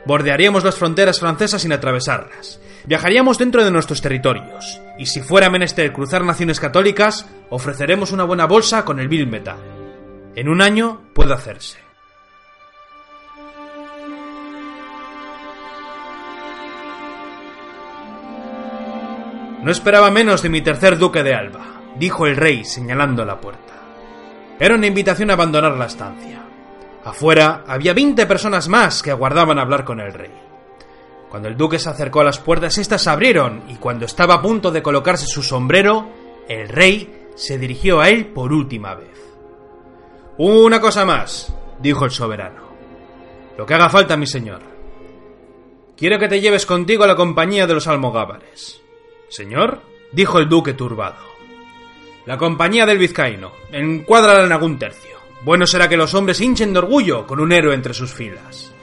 Bordearíamos 0.06 0.63
las 0.63 0.75
fronteras 0.75 1.20
francesas 1.20 1.62
sin 1.62 1.74
atravesarlas. 1.74 2.60
Viajaríamos 2.86 3.38
dentro 3.38 3.64
de 3.64 3.72
nuestros 3.72 4.02
territorios. 4.02 4.82
Y 4.98 5.06
si 5.06 5.22
fuera 5.22 5.50
menester 5.50 5.92
cruzar 5.94 6.24
naciones 6.24 6.60
católicas, 6.60 7.28
ofreceremos 7.50 8.12
una 8.12 8.24
buena 8.24 8.46
bolsa 8.46 8.86
con 8.86 9.00
el 9.00 9.08
vil 9.08 9.28
metal. 9.28 9.60
En 10.36 10.50
un 10.50 10.62
año 10.62 11.02
puede 11.14 11.34
hacerse. 11.34 11.80
No 19.64 19.72
esperaba 19.72 20.10
menos 20.10 20.42
de 20.42 20.50
mi 20.50 20.62
tercer 20.62 20.98
duque 20.98 21.22
de 21.22 21.36
Alba 21.36 21.72
dijo 21.96 22.26
el 22.26 22.36
rey 22.36 22.64
señalando 22.64 23.26
la 23.26 23.40
puerta. 23.40 23.74
Era 24.60 24.76
una 24.76 24.88
invitación 24.88 25.30
a 25.30 25.34
abandonar 25.34 25.74
la 25.74 25.86
estancia. 25.86 26.42
Afuera 27.04 27.64
había 27.68 27.94
veinte 27.94 28.26
personas 28.26 28.68
más 28.68 29.02
que 29.02 29.12
aguardaban 29.12 29.60
hablar 29.60 29.84
con 29.84 30.00
el 30.00 30.14
rey. 30.14 30.32
Cuando 31.32 31.48
el 31.48 31.56
duque 31.56 31.80
se 31.80 31.90
acercó 31.90 32.20
a 32.20 32.26
las 32.26 32.40
puertas, 32.40 32.78
éstas 32.78 33.04
se 33.04 33.10
abrieron 33.10 33.64
y 33.70 33.76
cuando 33.76 34.06
estaba 34.06 34.36
a 34.36 34.42
punto 34.42 34.70
de 34.70 34.84
colocarse 34.84 35.26
su 35.26 35.42
sombrero, 35.42 36.10
el 36.50 36.68
rey 36.68 37.30
se 37.36 37.58
dirigió 37.58 38.02
a 38.02 38.10
él 38.10 38.28
por 38.28 38.52
última 38.52 38.96
vez. 38.96 39.18
Una 40.38 40.82
cosa 40.82 41.06
más, 41.06 41.56
dijo 41.80 42.04
el 42.04 42.12
soberano. 42.12 42.64
Lo 43.58 43.66
que 43.66 43.74
haga 43.74 43.90
falta, 43.90 44.18
mi 44.18 44.28
señor. 44.28 44.62
Quiero 45.96 46.20
que 46.20 46.28
te 46.28 46.42
lleves 46.42 46.66
contigo 46.66 47.06
a 47.06 47.08
la 47.08 47.16
compañía 47.16 47.66
de 47.66 47.76
los 47.76 47.88
almogávares. 47.88 48.82
Señor, 49.30 49.84
dijo 50.12 50.38
el 50.38 50.50
duque 50.50 50.74
turbado. 50.74 51.24
La 52.26 52.38
compañía 52.38 52.86
del 52.86 52.98
vizcaíno. 52.98 53.54
Encuádrala 53.72 54.44
en 54.44 54.52
algún 54.52 54.78
tercio. 54.78 55.18
Bueno 55.46 55.66
será 55.66 55.88
que 55.88 55.96
los 55.96 56.14
hombres 56.14 56.42
hinchen 56.42 56.74
de 56.74 56.80
orgullo 56.80 57.26
con 57.26 57.40
un 57.40 57.54
héroe 57.54 57.74
entre 57.74 57.94
sus 57.94 58.14
filas. 58.14 58.74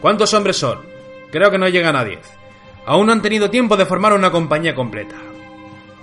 ¿Cuántos 0.00 0.32
hombres 0.32 0.56
son? 0.56 0.88
Creo 1.30 1.50
que 1.50 1.58
no 1.58 1.68
llegan 1.68 1.96
a 1.96 2.04
diez. 2.04 2.26
Aún 2.86 3.06
no 3.06 3.12
han 3.12 3.22
tenido 3.22 3.50
tiempo 3.50 3.76
de 3.76 3.86
formar 3.86 4.12
una 4.12 4.30
compañía 4.30 4.74
completa. 4.74 5.16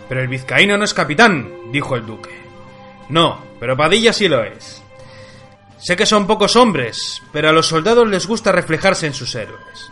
Pero 0.07 0.22
el 0.22 0.27
vizcaíno 0.27 0.77
no 0.77 0.86
es 0.86 0.93
capitán, 0.93 1.51
dijo 1.72 1.96
el 1.96 2.05
duque. 2.05 2.36
No, 3.10 3.41
pero 3.60 3.75
Padilla 3.75 4.13
sí 4.13 4.27
lo 4.27 4.43
es. 4.43 4.84
Sé 5.77 5.96
que 5.96 6.05
son 6.05 6.27
pocos 6.27 6.55
hombres, 6.55 7.22
pero 7.31 7.50
a 7.50 7.51
los 7.51 7.67
soldados 7.67 8.07
les 8.07 8.25
gusta 8.25 8.51
reflejarse 8.51 9.07
en 9.07 9.13
sus 9.13 9.36
héroes. 9.36 9.91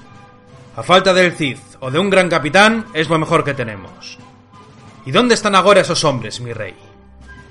A 0.76 0.84
falta 0.84 1.14
del 1.14 1.34
Cid 1.34 1.58
o 1.80 1.92
de 1.92 2.00
un 2.00 2.10
gran 2.10 2.30
capitán, 2.30 2.86
es 2.94 3.10
lo 3.10 3.20
mejor 3.20 3.44
que 3.44 3.54
tenemos. 3.54 4.18
¿Y 5.06 5.12
dónde 5.12 5.36
están 5.36 5.56
ahora 5.56 5.82
esos 5.82 6.04
hombres, 6.04 6.42
mi 6.42 6.54
rey? 6.54 6.76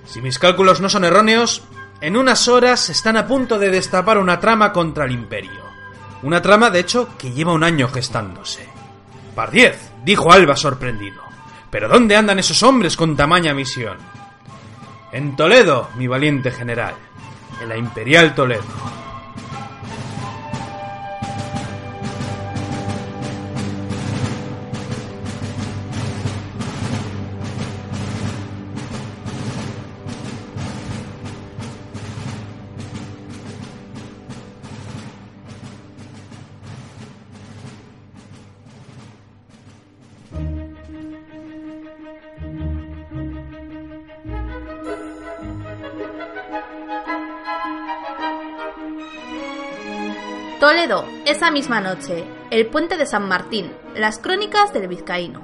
Si 0.05 0.21
mis 0.21 0.39
cálculos 0.39 0.81
no 0.81 0.89
son 0.89 1.05
erróneos, 1.05 1.63
en 2.01 2.17
unas 2.17 2.49
horas 2.49 2.91
están 2.91 3.17
a 3.17 3.27
punto 3.27 3.59
de 3.59 3.71
destapar 3.71 4.19
una 4.19 4.41
trama 4.41 4.73
contra 4.73 5.05
el 5.05 5.13
imperio. 5.13 5.64
Una 6.25 6.41
trama, 6.41 6.71
de 6.71 6.81
hecho, 6.81 7.11
que 7.19 7.33
lleva 7.33 7.53
un 7.53 7.63
año 7.63 7.87
gestándose. 7.87 8.67
Pardiez, 9.35 9.91
dijo 10.07 10.33
Alba 10.33 10.57
sorprendido. 10.57 11.21
¿Pero 11.71 11.87
dónde 11.87 12.17
andan 12.17 12.39
esos 12.39 12.63
hombres 12.63 12.97
con 12.97 13.15
tamaña 13.15 13.53
misión? 13.53 13.99
En 15.13 15.37
Toledo, 15.37 15.91
mi 15.97 16.07
valiente 16.07 16.51
general. 16.51 16.95
En 17.61 17.69
la 17.69 17.77
Imperial 17.77 18.35
Toledo. 18.35 18.65
Toledo, 50.75 51.07
esa 51.25 51.53
misma 51.53 51.81
noche, 51.81 52.25
el 52.51 52.67
puente 52.67 52.97
de 52.97 53.07
San 53.07 53.29
Martín, 53.29 53.73
las 53.95 54.19
crónicas 54.19 54.73
del 54.73 54.89
vizcaíno. 54.89 55.41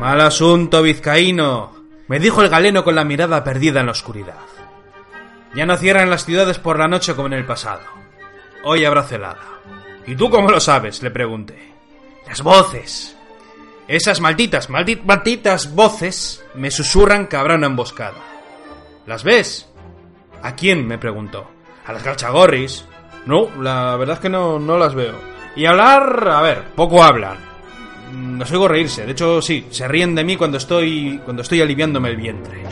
Mal 0.00 0.20
asunto, 0.20 0.82
vizcaíno, 0.82 1.76
me 2.08 2.18
dijo 2.18 2.42
el 2.42 2.48
galeno 2.48 2.82
con 2.82 2.96
la 2.96 3.04
mirada 3.04 3.44
perdida 3.44 3.78
en 3.78 3.86
la 3.86 3.92
oscuridad. 3.92 4.34
Ya 5.54 5.64
no 5.64 5.76
cierran 5.76 6.10
las 6.10 6.24
ciudades 6.24 6.58
por 6.58 6.80
la 6.80 6.88
noche 6.88 7.14
como 7.14 7.28
en 7.28 7.34
el 7.34 7.46
pasado. 7.46 7.84
Hoy 8.64 8.84
habrá 8.84 9.04
celada. 9.04 9.60
¿Y 10.08 10.16
tú 10.16 10.28
cómo 10.28 10.50
lo 10.50 10.58
sabes? 10.58 11.04
le 11.04 11.12
pregunté. 11.12 11.72
Las 12.26 12.42
voces, 12.42 13.15
esas 13.88 14.20
malditas, 14.20 14.68
malditas 14.68 15.74
voces 15.74 16.44
me 16.54 16.70
susurran 16.70 17.28
que 17.28 17.36
habrá 17.36 17.54
una 17.54 17.68
emboscada. 17.68 18.18
¿Las 19.06 19.22
ves? 19.22 19.68
¿A 20.42 20.56
quién? 20.56 20.86
me 20.86 20.98
preguntó. 20.98 21.48
¿A 21.86 21.92
las 21.92 22.02
galchagorris? 22.02 22.84
No, 23.26 23.48
la 23.60 23.96
verdad 23.96 24.16
es 24.16 24.20
que 24.20 24.28
no, 24.28 24.58
no 24.58 24.76
las 24.76 24.94
veo. 24.94 25.14
Y 25.54 25.66
hablar, 25.66 26.28
a 26.28 26.40
ver, 26.40 26.64
poco 26.74 27.02
hablan. 27.02 27.38
Los 28.38 28.50
oigo 28.50 28.68
reírse, 28.68 29.04
de 29.04 29.12
hecho 29.12 29.40
sí, 29.40 29.66
se 29.70 29.86
ríen 29.86 30.14
de 30.14 30.24
mí 30.24 30.36
cuando 30.36 30.58
estoy, 30.58 31.20
cuando 31.24 31.42
estoy 31.42 31.60
aliviándome 31.60 32.10
el 32.10 32.16
vientre. 32.16 32.64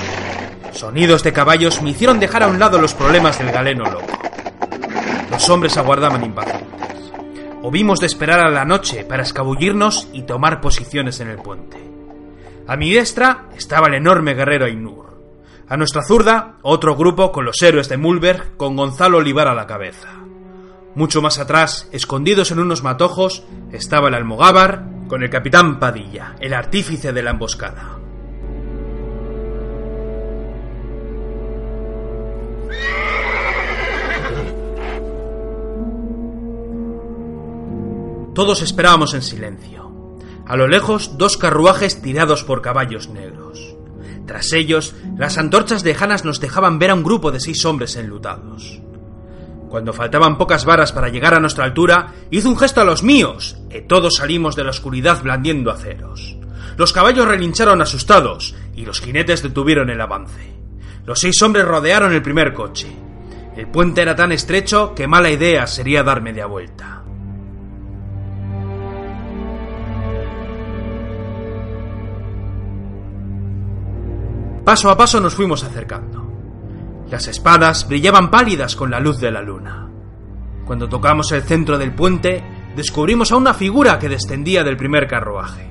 Sonidos 0.72 1.22
de 1.22 1.32
caballos 1.32 1.80
me 1.82 1.90
hicieron 1.90 2.18
dejar 2.18 2.42
a 2.42 2.48
un 2.48 2.58
lado 2.58 2.80
los 2.80 2.94
problemas 2.94 3.38
del 3.38 3.52
galeno 3.52 3.84
loco. 3.84 4.18
Los 5.30 5.48
hombres 5.48 5.76
aguardaban 5.76 6.24
impacientes 6.24 6.83
o 7.66 7.70
vimos 7.70 7.98
de 7.98 8.04
esperar 8.04 8.40
a 8.40 8.50
la 8.50 8.66
noche 8.66 9.06
para 9.06 9.22
escabullirnos 9.22 10.08
y 10.12 10.24
tomar 10.24 10.60
posiciones 10.60 11.20
en 11.20 11.28
el 11.28 11.38
puente. 11.38 11.78
A 12.66 12.76
mi 12.76 12.90
diestra 12.90 13.46
estaba 13.56 13.86
el 13.88 13.94
enorme 13.94 14.34
guerrero 14.34 14.66
Ainur. 14.66 15.18
A 15.66 15.78
nuestra 15.78 16.02
zurda, 16.02 16.58
otro 16.60 16.94
grupo 16.94 17.32
con 17.32 17.46
los 17.46 17.62
héroes 17.62 17.88
de 17.88 17.96
Mulberg 17.96 18.58
con 18.58 18.76
Gonzalo 18.76 19.16
Olivar 19.16 19.48
a 19.48 19.54
la 19.54 19.66
cabeza. 19.66 20.08
Mucho 20.94 21.22
más 21.22 21.38
atrás, 21.38 21.88
escondidos 21.90 22.50
en 22.50 22.58
unos 22.58 22.82
matojos, 22.82 23.46
estaba 23.72 24.08
el 24.08 24.14
almogávar 24.14 24.84
con 25.08 25.22
el 25.22 25.30
capitán 25.30 25.78
Padilla, 25.78 26.36
el 26.40 26.52
artífice 26.52 27.14
de 27.14 27.22
la 27.22 27.30
emboscada. 27.30 27.98
Todos 38.34 38.62
esperábamos 38.62 39.14
en 39.14 39.22
silencio. 39.22 40.18
A 40.46 40.56
lo 40.56 40.66
lejos, 40.66 41.16
dos 41.16 41.36
carruajes 41.36 42.02
tirados 42.02 42.42
por 42.42 42.62
caballos 42.62 43.08
negros. 43.08 43.76
Tras 44.26 44.52
ellos, 44.52 44.94
las 45.16 45.38
antorchas 45.38 45.84
lejanas 45.84 46.24
nos 46.24 46.40
dejaban 46.40 46.80
ver 46.80 46.90
a 46.90 46.94
un 46.94 47.04
grupo 47.04 47.30
de 47.30 47.38
seis 47.38 47.64
hombres 47.64 47.94
enlutados. 47.94 48.80
Cuando 49.70 49.92
faltaban 49.92 50.36
pocas 50.36 50.64
varas 50.64 50.92
para 50.92 51.10
llegar 51.10 51.34
a 51.34 51.40
nuestra 51.40 51.64
altura, 51.64 52.12
hizo 52.30 52.48
un 52.48 52.58
gesto 52.58 52.80
a 52.80 52.84
los 52.84 53.04
míos, 53.04 53.56
y 53.70 53.82
todos 53.82 54.16
salimos 54.16 54.56
de 54.56 54.64
la 54.64 54.70
oscuridad 54.70 55.22
blandiendo 55.22 55.70
aceros. 55.70 56.36
Los 56.76 56.92
caballos 56.92 57.28
relincharon 57.28 57.80
asustados, 57.82 58.56
y 58.74 58.84
los 58.84 59.00
jinetes 59.00 59.42
detuvieron 59.42 59.90
el 59.90 60.00
avance. 60.00 60.54
Los 61.06 61.20
seis 61.20 61.40
hombres 61.42 61.64
rodearon 61.64 62.12
el 62.12 62.22
primer 62.22 62.52
coche. 62.52 62.88
El 63.56 63.68
puente 63.68 64.02
era 64.02 64.16
tan 64.16 64.32
estrecho 64.32 64.92
que 64.94 65.06
mala 65.06 65.30
idea 65.30 65.68
sería 65.68 66.02
dar 66.02 66.20
media 66.20 66.46
vuelta. 66.46 67.03
Paso 74.64 74.90
a 74.90 74.96
paso 74.96 75.20
nos 75.20 75.34
fuimos 75.34 75.62
acercando. 75.62 76.24
Las 77.10 77.28
espadas 77.28 77.86
brillaban 77.86 78.30
pálidas 78.30 78.74
con 78.74 78.90
la 78.90 78.98
luz 78.98 79.20
de 79.20 79.30
la 79.30 79.42
luna. 79.42 79.90
Cuando 80.64 80.88
tocamos 80.88 81.30
el 81.32 81.42
centro 81.42 81.76
del 81.76 81.94
puente, 81.94 82.42
descubrimos 82.74 83.30
a 83.30 83.36
una 83.36 83.52
figura 83.52 83.98
que 83.98 84.08
descendía 84.08 84.64
del 84.64 84.78
primer 84.78 85.06
carruaje. 85.06 85.70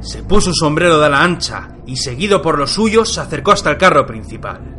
Se 0.00 0.22
puso 0.22 0.50
un 0.50 0.54
sombrero 0.54 0.98
de 0.98 1.06
ala 1.06 1.24
ancha 1.24 1.76
y, 1.86 1.96
seguido 1.96 2.42
por 2.42 2.58
los 2.58 2.72
suyos, 2.72 3.14
se 3.14 3.22
acercó 3.22 3.52
hasta 3.52 3.70
el 3.70 3.78
carro 3.78 4.04
principal. 4.04 4.76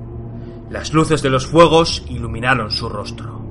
Las 0.70 0.94
luces 0.94 1.24
de 1.24 1.32
los 1.32 1.48
fuegos 1.48 2.05
iluminaron 2.08 2.70
su 2.70 2.88
rostro. 2.88 3.41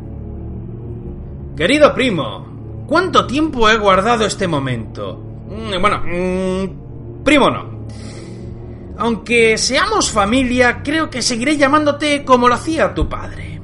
Querido 1.57 1.93
primo, 1.93 2.54
¿cuánto 2.87 3.27
tiempo 3.27 3.69
he 3.69 3.77
guardado 3.77 4.25
este 4.25 4.47
momento? 4.47 5.17
Mm, 5.49 5.81
bueno, 5.81 6.03
mm, 6.05 7.23
primo 7.25 7.51
no. 7.51 7.75
Aunque 8.97 9.59
seamos 9.59 10.11
familia, 10.11 10.83
creo 10.83 11.11
que 11.11 11.21
seguiré 11.21 11.57
llamándote 11.57 12.25
como 12.25 12.49
lo 12.49 12.55
hacía 12.55 12.95
tu 12.95 13.09
padre. 13.09 13.61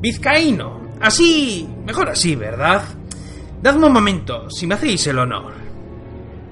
Vizcaíno. 0.00 0.86
Así, 1.00 1.68
mejor 1.84 2.08
así, 2.08 2.36
¿verdad? 2.36 2.82
Dadme 3.60 3.86
un 3.86 3.92
momento, 3.92 4.48
si 4.50 4.66
me 4.66 4.74
hacéis 4.74 5.06
el 5.08 5.18
honor. 5.18 5.52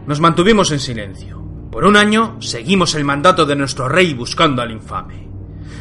Nos 0.07 0.21
mantuvimos 0.21 0.71
en 0.73 0.81
silencio. 0.81 1.41
Por 1.71 1.85
un 1.85 1.97
año 1.97 2.37
seguimos 2.41 2.95
el 2.95 3.05
mandato 3.05 3.47
de 3.47 3.57
nuestro 3.57 3.89
rey 3.89 4.13
buscando 4.15 4.63
al 4.63 4.71
infame. 4.71 5.29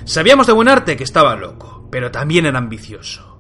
Sabíamos 0.06 0.48
de 0.48 0.54
buen 0.54 0.68
arte 0.68 0.96
que 0.96 1.04
estaba 1.04 1.36
loco, 1.36 1.88
pero 1.92 2.12
también 2.12 2.46
era 2.46 2.58
ambicioso. 2.58 3.33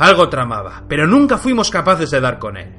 Algo 0.00 0.30
tramaba, 0.30 0.84
pero 0.88 1.06
nunca 1.06 1.36
fuimos 1.36 1.70
capaces 1.70 2.10
de 2.10 2.22
dar 2.22 2.38
con 2.38 2.56
él. 2.56 2.72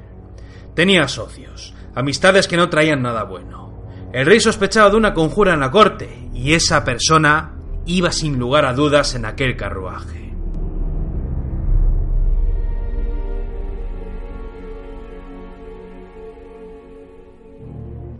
Tenía 0.74 1.06
socios, 1.06 1.72
amistades 1.94 2.48
que 2.48 2.56
no 2.56 2.68
traían 2.68 3.00
nada 3.00 3.22
bueno. 3.22 3.84
El 4.12 4.26
rey 4.26 4.40
sospechaba 4.40 4.90
de 4.90 4.96
una 4.96 5.14
conjura 5.14 5.54
en 5.54 5.60
la 5.60 5.70
corte, 5.70 6.28
y 6.34 6.54
esa 6.54 6.84
persona 6.84 7.52
iba 7.86 8.10
sin 8.10 8.40
lugar 8.40 8.64
a 8.64 8.74
dudas 8.74 9.14
en 9.14 9.24
aquel 9.24 9.56
carruaje. 9.56 10.34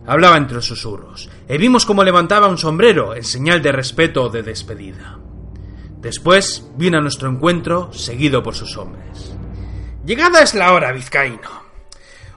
Hablaba 0.07 0.37
entre 0.37 0.61
susurros, 0.61 1.29
y 1.49 1.57
vimos 1.57 1.85
cómo 1.85 2.05
levantaba 2.05 2.47
un 2.47 2.57
sombrero 2.57 3.13
en 3.13 3.23
señal 3.23 3.61
de 3.61 3.73
respeto 3.73 4.23
o 4.23 4.29
de 4.29 4.43
despedida. 4.43 5.19
Después 6.03 6.67
vino 6.75 6.97
a 6.97 7.01
nuestro 7.01 7.29
encuentro, 7.29 7.91
seguido 7.93 8.43
por 8.43 8.55
sus 8.55 8.75
hombres. 8.75 9.33
Llegada 10.05 10.41
es 10.41 10.53
la 10.53 10.73
hora, 10.73 10.91
vizcaíno. 10.91 11.63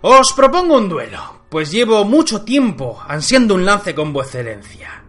Os 0.02 0.32
propongo 0.34 0.76
un 0.76 0.88
duelo, 0.88 1.40
pues 1.48 1.72
llevo 1.72 2.04
mucho 2.04 2.42
tiempo 2.42 3.02
ansiando 3.08 3.56
un 3.56 3.64
lance 3.64 3.92
con 3.92 4.12
vuestra 4.12 4.40
excelencia. 4.40 5.02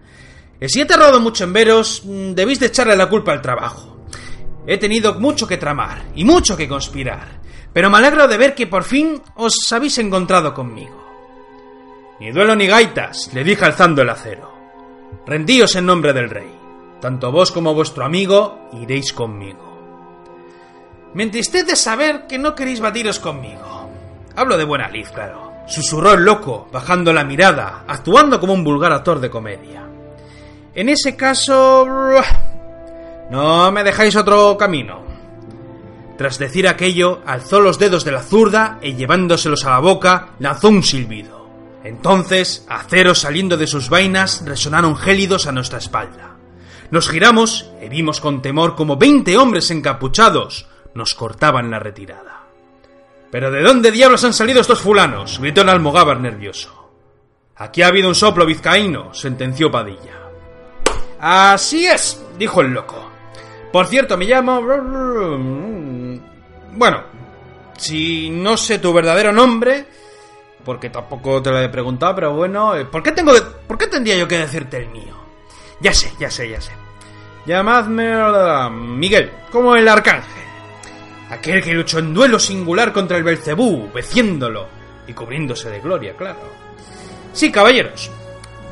Si 0.59 0.81
he 0.81 0.85
tardado 0.85 1.19
mucho 1.19 1.43
en 1.43 1.53
veros, 1.53 2.01
mm, 2.03 2.31
debéis 2.31 2.59
de 2.59 2.65
echarle 2.65 2.97
la 2.97 3.07
culpa 3.07 3.31
al 3.31 3.43
trabajo. 3.43 3.95
He 4.65 4.79
tenido 4.79 5.19
mucho 5.19 5.47
que 5.47 5.57
tramar 5.57 6.05
y 6.15 6.25
mucho 6.25 6.57
que 6.57 6.67
conspirar, 6.67 7.39
pero 7.71 7.91
me 7.91 7.97
alegro 7.99 8.27
de 8.27 8.37
ver 8.37 8.55
que 8.55 8.65
por 8.65 8.83
fin 8.83 9.21
os 9.35 9.71
habéis 9.71 9.99
encontrado 9.99 10.51
conmigo. 10.55 11.05
Ni 12.19 12.31
duelo 12.31 12.55
ni 12.55 12.65
gaitas, 12.65 13.29
le 13.35 13.43
dije 13.43 13.63
alzando 13.65 14.01
el 14.01 14.09
acero. 14.09 14.51
Rendíos 15.27 15.75
en 15.75 15.85
nombre 15.85 16.11
del 16.11 16.31
rey. 16.31 16.56
Tanto 17.01 17.31
vos 17.31 17.51
como 17.51 17.73
vuestro 17.73 18.05
amigo 18.05 18.69
iréis 18.73 19.13
conmigo. 19.13 19.67
Me 21.13 21.23
entristece 21.23 21.75
saber 21.75 22.27
que 22.27 22.37
no 22.37 22.55
queréis 22.55 22.79
batiros 22.79 23.19
conmigo. 23.19 23.89
Hablo 24.35 24.57
de 24.57 24.65
buena 24.65 24.89
lid, 24.89 25.07
claro. 25.13 25.51
Susurró 25.67 26.13
el 26.13 26.23
loco, 26.23 26.67
bajando 26.71 27.11
la 27.11 27.23
mirada, 27.23 27.83
actuando 27.87 28.39
como 28.39 28.53
un 28.53 28.63
vulgar 28.63 28.91
actor 28.93 29.19
de 29.19 29.29
comedia. 29.29 29.83
En 30.73 30.89
ese 30.89 31.15
caso... 31.15 31.85
No 33.29 33.71
me 33.71 33.83
dejáis 33.83 34.15
otro 34.15 34.57
camino. 34.57 35.01
Tras 36.17 36.39
decir 36.39 36.67
aquello, 36.67 37.21
alzó 37.25 37.59
los 37.59 37.77
dedos 37.77 38.05
de 38.05 38.11
la 38.11 38.23
zurda 38.23 38.79
y 38.81 38.95
llevándoselos 38.95 39.65
a 39.65 39.71
la 39.71 39.79
boca, 39.79 40.29
lanzó 40.39 40.69
un 40.69 40.83
silbido. 40.83 41.47
Entonces, 41.83 42.65
aceros 42.69 43.19
saliendo 43.19 43.57
de 43.57 43.67
sus 43.67 43.89
vainas 43.89 44.43
resonaron 44.45 44.95
gélidos 44.95 45.45
a 45.47 45.51
nuestra 45.51 45.79
espalda. 45.79 46.36
Nos 46.91 47.09
giramos 47.09 47.69
y 47.81 47.89
vimos 47.89 48.21
con 48.21 48.41
temor 48.41 48.75
como 48.75 48.97
veinte 48.97 49.37
hombres 49.37 49.71
encapuchados 49.71 50.67
nos 50.93 51.13
cortaban 51.13 51.69
la 51.69 51.79
retirada. 51.79 52.43
¿Pero 53.29 53.51
de 53.51 53.61
dónde 53.61 53.91
diablos 53.91 54.23
han 54.23 54.33
salido 54.33 54.61
estos 54.61 54.81
fulanos? 54.81 55.39
gritó 55.39 55.61
el 55.61 55.69
almogávar 55.69 56.19
nervioso. 56.19 56.89
Aquí 57.57 57.81
ha 57.81 57.87
habido 57.87 58.07
un 58.07 58.15
soplo 58.15 58.45
vizcaíno, 58.45 59.13
sentenció 59.13 59.69
Padilla. 59.69 60.17
Así 61.19 61.85
es, 61.85 62.23
dijo 62.37 62.61
el 62.61 62.71
loco. 62.71 63.11
Por 63.71 63.87
cierto, 63.87 64.17
me 64.17 64.25
llamo... 64.25 64.61
Bueno, 66.71 67.03
si 67.77 68.29
no 68.29 68.55
sé 68.55 68.79
tu 68.79 68.93
verdadero 68.93 69.31
nombre, 69.31 69.85
porque 70.63 70.89
tampoco 70.89 71.41
te 71.41 71.51
lo 71.51 71.59
he 71.59 71.69
preguntado, 71.69 72.15
pero 72.15 72.33
bueno, 72.33 72.75
eh, 72.75 72.85
¿por 72.85 73.03
qué 73.03 73.11
tengo 73.11 73.33
por 73.67 73.77
qué 73.77 73.87
tendría 73.87 74.17
yo 74.17 74.27
que 74.27 74.39
decirte 74.39 74.77
el 74.77 74.89
mío? 74.89 75.26
Ya 75.79 75.93
sé, 75.93 76.11
ya 76.19 76.29
sé, 76.29 76.49
ya 76.49 76.59
sé. 76.59 76.71
Llamadme 77.45 78.69
Miguel, 78.69 79.31
como 79.51 79.75
el 79.75 79.87
arcángel. 79.87 80.43
Aquel 81.29 81.63
que 81.63 81.73
luchó 81.73 81.99
en 81.99 82.13
duelo 82.13 82.39
singular 82.39 82.91
contra 82.91 83.17
el 83.17 83.23
Belcebú, 83.23 83.89
venciéndolo 83.93 84.67
y 85.07 85.13
cubriéndose 85.13 85.69
de 85.69 85.79
gloria, 85.79 86.15
claro. 86.15 86.39
Sí, 87.33 87.51
caballeros. 87.51 88.09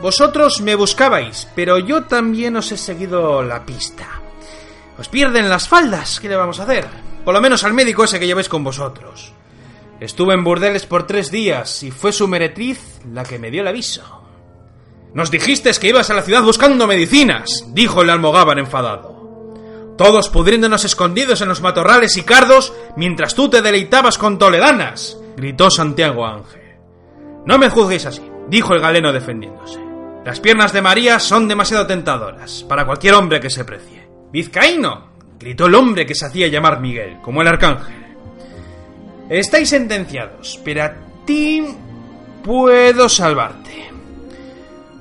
Vosotros 0.01 0.61
me 0.61 0.75
buscabais, 0.75 1.47
pero 1.55 1.77
yo 1.77 2.03
también 2.03 2.55
os 2.57 2.71
he 2.71 2.77
seguido 2.77 3.43
la 3.43 3.65
pista. 3.65 4.07
Os 4.97 5.07
pierden 5.09 5.49
las 5.49 5.67
faldas, 5.67 6.19
¿qué 6.19 6.29
le 6.29 6.35
vamos 6.35 6.59
a 6.59 6.63
hacer? 6.63 6.85
Por 7.23 7.33
lo 7.33 7.41
menos 7.41 7.63
al 7.63 7.73
médico 7.73 8.03
ese 8.03 8.19
que 8.19 8.27
lleváis 8.27 8.49
con 8.49 8.63
vosotros. 8.63 9.33
Estuve 9.99 10.33
en 10.33 10.43
burdeles 10.43 10.85
por 10.85 11.07
tres 11.07 11.31
días 11.31 11.83
y 11.83 11.91
fue 11.91 12.11
su 12.11 12.27
meretriz 12.27 12.99
la 13.11 13.23
que 13.23 13.39
me 13.39 13.51
dio 13.51 13.61
el 13.61 13.67
aviso. 13.67 14.24
Nos 15.15 15.31
dijiste 15.31 15.71
que 15.79 15.87
ibas 15.87 16.09
a 16.09 16.13
la 16.13 16.23
ciudad 16.23 16.43
buscando 16.43 16.87
medicinas, 16.87 17.63
dijo 17.69 18.01
el 18.01 18.09
almogávar 18.09 18.59
enfadado. 18.59 19.95
Todos 19.97 20.29
pudriéndonos 20.29 20.83
escondidos 20.83 21.39
en 21.39 21.47
los 21.47 21.61
matorrales 21.61 22.17
y 22.17 22.23
cardos 22.23 22.73
mientras 22.97 23.33
tú 23.33 23.49
te 23.49 23.61
deleitabas 23.61 24.17
con 24.17 24.37
toledanas, 24.37 25.17
gritó 25.37 25.71
Santiago 25.71 26.27
Ángel. 26.27 26.75
No 27.45 27.57
me 27.57 27.69
juzguéis 27.69 28.05
así, 28.05 28.29
dijo 28.49 28.73
el 28.73 28.81
galeno 28.81 29.13
defendiéndose. 29.13 29.79
Las 30.25 30.41
piernas 30.41 30.73
de 30.73 30.81
María 30.81 31.17
son 31.19 31.47
demasiado 31.47 31.87
tentadoras 31.87 32.65
para 32.67 32.85
cualquier 32.85 33.13
hombre 33.13 33.39
que 33.39 33.49
se 33.49 33.63
precie. 33.63 34.09
Vizcaíno, 34.33 35.11
gritó 35.39 35.67
el 35.67 35.75
hombre 35.75 36.05
que 36.05 36.15
se 36.15 36.25
hacía 36.25 36.49
llamar 36.49 36.81
Miguel, 36.81 37.19
como 37.21 37.41
el 37.41 37.47
arcángel. 37.47 38.17
Estáis 39.29 39.69
sentenciados, 39.69 40.59
pero 40.61 40.83
a 40.83 40.93
ti 41.25 41.63
puedo 42.43 43.07
salvarte. 43.07 43.94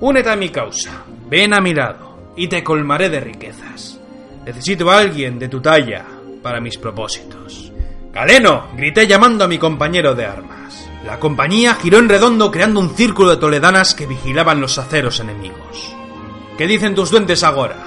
Únete 0.06 0.28
a 0.28 0.36
mi 0.36 0.50
causa, 0.50 1.02
ven 1.30 1.54
a 1.54 1.62
mi 1.62 1.72
lado 1.72 2.34
y 2.36 2.46
te 2.46 2.62
colmaré 2.62 3.08
de 3.08 3.20
riquezas. 3.20 3.98
Necesito 4.44 4.90
a 4.90 4.98
alguien 4.98 5.38
de 5.38 5.48
tu 5.48 5.62
talla 5.62 6.04
para 6.42 6.60
mis 6.60 6.76
propósitos. 6.76 7.72
Galeno, 8.12 8.66
grité 8.76 9.06
llamando 9.06 9.44
a 9.44 9.48
mi 9.48 9.56
compañero 9.56 10.14
de 10.14 10.26
armas. 10.26 10.86
La 11.06 11.18
compañía 11.18 11.76
giró 11.76 12.00
en 12.00 12.10
redondo 12.10 12.50
creando 12.50 12.80
un 12.80 12.94
círculo 12.94 13.30
de 13.30 13.38
toledanas 13.38 13.94
que 13.94 14.04
vigilaban 14.04 14.60
los 14.60 14.76
aceros 14.76 15.20
enemigos. 15.20 15.96
¿Qué 16.58 16.66
dicen 16.66 16.94
tus 16.94 17.10
duendes 17.10 17.42
ahora? 17.42 17.78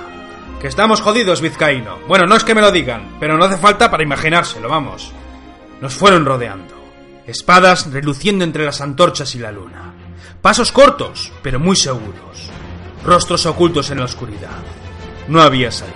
Que 0.60 0.69
estamos 0.69 1.01
jodidos, 1.01 1.39
vizcaíno. 1.41 1.99
Bueno, 2.08 2.25
no 2.25 2.36
es 2.36 2.43
que 2.43 2.56
me 2.56 2.62
lo 2.62 2.71
digan, 2.71 3.17
pero 3.19 3.38
no 3.38 3.45
hace 3.45 3.58
falta 3.58 3.91
para 3.91 4.01
imaginárselo, 4.01 4.67
vamos. 4.67 5.12
Nos 5.82 5.93
fueron 5.93 6.25
rodeando, 6.25 6.73
espadas 7.27 7.93
reluciendo 7.93 8.43
entre 8.43 8.65
las 8.65 8.82
antorchas 8.82 9.36
y 9.36 9.38
la 9.38 9.51
luna. 9.51 9.93
Pasos 10.41 10.71
cortos, 10.71 11.32
pero 11.41 11.60
muy 11.60 11.75
seguros. 11.75 12.49
Rostros 13.03 13.45
ocultos 13.45 13.89
en 13.89 13.99
la 13.99 14.06
oscuridad. 14.06 14.58
No 15.27 15.41
había 15.41 15.71
salida. 15.71 15.95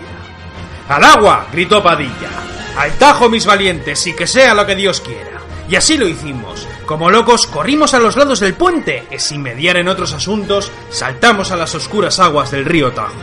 ¡Al 0.89 1.03
agua! 1.03 1.47
gritó 1.51 1.81
Padilla. 1.81 2.29
¡Al 2.77 2.91
tajo, 2.93 3.29
mis 3.29 3.45
valientes, 3.45 4.05
y 4.07 4.15
que 4.15 4.27
sea 4.27 4.53
lo 4.53 4.65
que 4.65 4.75
Dios 4.75 5.01
quiera! 5.01 5.39
Y 5.69 5.75
así 5.75 5.97
lo 5.97 6.07
hicimos. 6.07 6.67
Como 6.85 7.09
locos, 7.09 7.47
corrimos 7.47 7.93
a 7.93 7.99
los 7.99 8.17
lados 8.17 8.39
del 8.39 8.55
puente 8.55 9.07
y 9.09 9.19
sin 9.19 9.41
mediar 9.41 9.77
en 9.77 9.87
otros 9.87 10.13
asuntos, 10.13 10.71
saltamos 10.89 11.51
a 11.51 11.55
las 11.55 11.73
oscuras 11.75 12.19
aguas 12.19 12.51
del 12.51 12.65
río 12.65 12.91
Tajo. 12.91 13.15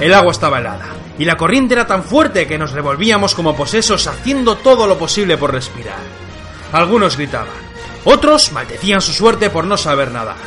El 0.00 0.14
agua 0.14 0.32
estaba 0.32 0.58
helada, 0.58 0.86
y 1.20 1.26
la 1.26 1.36
corriente 1.36 1.74
era 1.74 1.86
tan 1.86 2.02
fuerte 2.02 2.46
que 2.46 2.56
nos 2.56 2.72
revolvíamos 2.72 3.34
como 3.34 3.54
posesos 3.54 4.06
haciendo 4.06 4.56
todo 4.56 4.86
lo 4.86 4.96
posible 4.96 5.36
por 5.36 5.52
respirar. 5.52 5.98
Algunos 6.72 7.18
gritaban, 7.18 7.48
otros 8.04 8.52
maldecían 8.52 9.02
su 9.02 9.12
suerte 9.12 9.50
por 9.50 9.66
no 9.66 9.76
saber 9.76 10.12
nadar. 10.12 10.38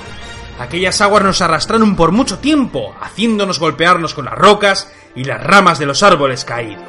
Aquellas 0.57 0.99
aguas 0.99 1.21
nos 1.21 1.41
arrastraron 1.43 1.95
por 1.95 2.12
mucho 2.12 2.39
tiempo, 2.39 2.95
haciéndonos 2.99 3.59
golpearnos 3.59 4.15
con 4.15 4.25
las 4.25 4.33
rocas 4.33 4.91
y 5.15 5.25
las 5.25 5.43
ramas 5.43 5.77
de 5.77 5.86
los 5.86 6.01
árboles 6.01 6.43
caídos. 6.43 6.81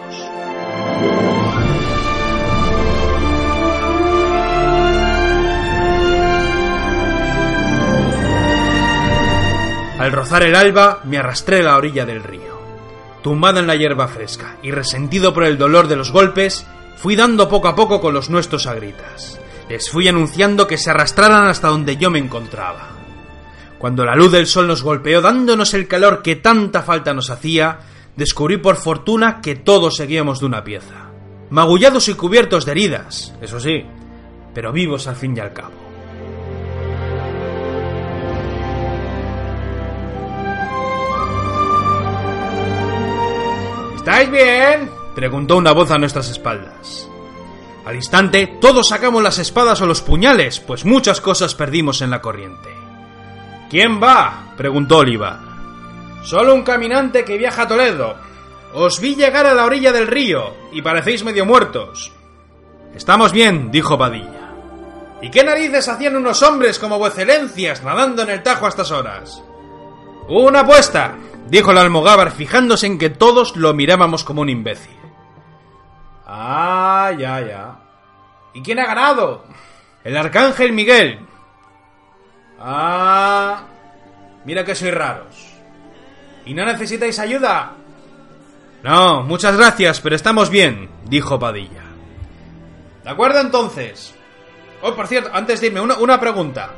Al 9.99 10.11
rozar 10.11 10.43
el 10.43 10.57
alba, 10.57 11.01
me 11.05 11.19
arrastré 11.19 11.61
a 11.61 11.65
la 11.65 11.77
orilla 11.77 12.07
del 12.07 12.23
río. 12.23 12.54
Tumbado 13.25 13.59
en 13.59 13.67
la 13.67 13.75
hierba 13.75 14.07
fresca 14.07 14.59
y 14.63 14.71
resentido 14.71 15.33
por 15.33 15.45
el 15.45 15.57
dolor 15.57 15.89
de 15.89 15.97
los 15.97 16.13
golpes, 16.13 16.67
fui 16.99 17.17
dando 17.17 17.49
poco 17.49 17.69
a 17.69 17.75
poco 17.75 17.99
con 17.99 18.13
los 18.13 18.29
nuestros 18.29 18.67
a 18.67 18.75
gritas. 18.75 19.41
Les 19.71 19.91
fui 19.91 20.07
anunciando 20.09 20.67
que 20.67 20.77
se 20.77 20.91
arrastraran 20.91 21.47
hasta 21.47 21.69
donde 21.69 21.97
yo 21.97 22.11
me 22.11 22.19
encontraba. 22.19 22.91
Cuando 23.79 24.05
la 24.05 24.15
luz 24.15 24.31
del 24.31 24.47
sol 24.47 24.67
nos 24.67 24.83
golpeó 24.83 25.23
dándonos 25.23 25.73
el 25.73 25.89
calor 25.89 26.21
que 26.21 26.37
tanta 26.37 26.83
falta 26.83 27.15
nos 27.15 27.31
hacía, 27.31 27.79
descubrí 28.15 28.59
por 28.59 28.77
fortuna 28.77 29.41
que 29.41 29.55
todos 29.55 29.97
seguíamos 29.97 30.41
de 30.41 30.47
una 30.47 30.63
pieza. 30.63 31.09
Magullados 31.49 32.09
y 32.09 32.15
cubiertos 32.15 32.67
de 32.67 32.73
heridas, 32.73 33.35
eso 33.41 33.59
sí, 33.59 33.87
pero 34.53 34.71
vivos 34.71 35.07
al 35.07 35.17
fin 35.17 35.35
y 35.35 35.41
al 35.41 35.55
cabo. 35.55 35.73
¿Estáis 44.05 44.31
bien? 44.31 44.91
preguntó 45.15 45.57
una 45.57 45.73
voz 45.73 45.91
a 45.91 45.97
nuestras 45.97 46.29
espaldas. 46.29 47.09
Al 47.87 47.97
instante, 47.97 48.59
todos 48.61 48.89
sacamos 48.89 49.23
las 49.23 49.39
espadas 49.39 49.81
o 49.81 49.87
los 49.87 50.03
puñales, 50.03 50.61
pues 50.61 50.85
muchas 50.85 51.23
cosas 51.23 51.55
perdimos 51.55 52.03
en 52.03 52.11
la 52.11 52.21
corriente. 52.21 52.69
¿Quién 53.71 54.03
va? 54.03 54.53
preguntó 54.59 54.99
Oliva. 54.99 55.41
Solo 56.23 56.55
un 56.55 56.65
caminante 56.65 57.25
que 57.25 57.39
viaja 57.39 57.63
a 57.63 57.69
Toledo. 57.69 58.17
Os 58.75 59.01
vi 59.01 59.15
llegar 59.15 59.47
a 59.47 59.55
la 59.55 59.65
orilla 59.65 59.91
del 59.91 60.07
río 60.07 60.53
y 60.71 60.83
parecéis 60.83 61.25
medio 61.25 61.47
muertos. 61.47 62.13
Estamos 62.95 63.33
bien, 63.33 63.71
dijo 63.71 63.97
Padilla. 63.97 64.51
¿Y 65.23 65.31
qué 65.31 65.43
narices 65.43 65.89
hacían 65.89 66.17
unos 66.17 66.43
hombres 66.43 66.79
como 66.79 66.99
vuecelencias 66.99 67.83
nadando 67.83 68.21
en 68.21 68.29
el 68.29 68.43
Tajo 68.43 68.67
a 68.67 68.69
estas 68.69 68.91
horas? 68.91 69.43
Una 70.29 70.61
apuesta, 70.61 71.15
dijo 71.49 71.71
el 71.71 71.79
almogávar 71.79 72.33
fijándose 72.33 72.87
en 72.87 72.99
que 72.99 73.11
todos 73.11 73.57
lo 73.57 73.75
mirábamos 73.75 74.25
como 74.25 74.43
un 74.43 74.51
imbécil. 74.51 74.97
Ah, 76.27 77.13
ya, 77.19 77.41
ya. 77.41 77.79
¿Y 78.55 78.63
quién 78.63 78.79
ha 78.79 78.87
ganado? 78.87 79.45
El 80.03 80.17
arcángel 80.17 80.73
Miguel. 80.73 81.21
Ah, 82.59 83.65
mira 84.45 84.65
que 84.65 84.75
sois 84.75 84.95
raros. 84.95 85.55
¿Y 86.47 86.55
no 86.55 86.65
necesitáis 86.65 87.19
ayuda? 87.19 87.73
No, 88.83 89.23
muchas 89.23 89.57
gracias, 89.57 90.01
pero 90.01 90.15
estamos 90.15 90.51
bien, 90.51 90.91
dijo 91.05 91.39
Padilla. 91.39 91.85
De 93.03 93.11
acuerdo 93.11 93.41
entonces. 93.41 94.15
Oh, 94.83 94.95
por 94.95 95.07
cierto, 95.07 95.31
antes 95.33 95.61
de 95.61 95.69
irme, 95.69 95.81
una, 95.81 95.97
una 95.97 96.21
pregunta. 96.21 96.75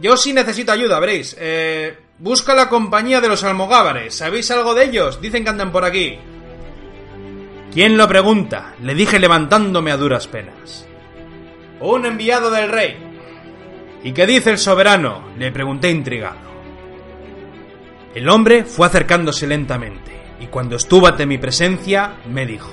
Yo 0.00 0.16
sí 0.16 0.32
necesito 0.32 0.72
ayuda, 0.72 1.00
veréis. 1.00 1.36
Eh, 1.38 1.98
busca 2.18 2.54
la 2.54 2.68
compañía 2.68 3.20
de 3.20 3.28
los 3.28 3.44
almogávares. 3.44 4.14
¿Sabéis 4.16 4.50
algo 4.50 4.74
de 4.74 4.84
ellos? 4.84 5.20
Dicen 5.20 5.44
que 5.44 5.50
andan 5.50 5.72
por 5.72 5.84
aquí. 5.84 6.18
¿Quién 7.72 7.96
lo 7.96 8.06
pregunta? 8.06 8.74
Le 8.82 8.94
dije 8.94 9.18
levantándome 9.18 9.90
a 9.90 9.96
duras 9.96 10.28
penas. 10.28 10.86
Un 11.80 12.06
enviado 12.06 12.50
del 12.50 12.70
rey. 12.70 12.96
¿Y 14.04 14.12
qué 14.12 14.26
dice 14.26 14.50
el 14.50 14.58
soberano? 14.58 15.24
Le 15.38 15.50
pregunté 15.50 15.90
intrigado. 15.90 16.54
El 18.14 18.28
hombre 18.28 18.64
fue 18.64 18.86
acercándose 18.86 19.46
lentamente, 19.46 20.12
y 20.38 20.46
cuando 20.46 20.76
estuvo 20.76 21.08
ante 21.08 21.26
mi 21.26 21.36
presencia, 21.36 22.18
me 22.30 22.46
dijo. 22.46 22.72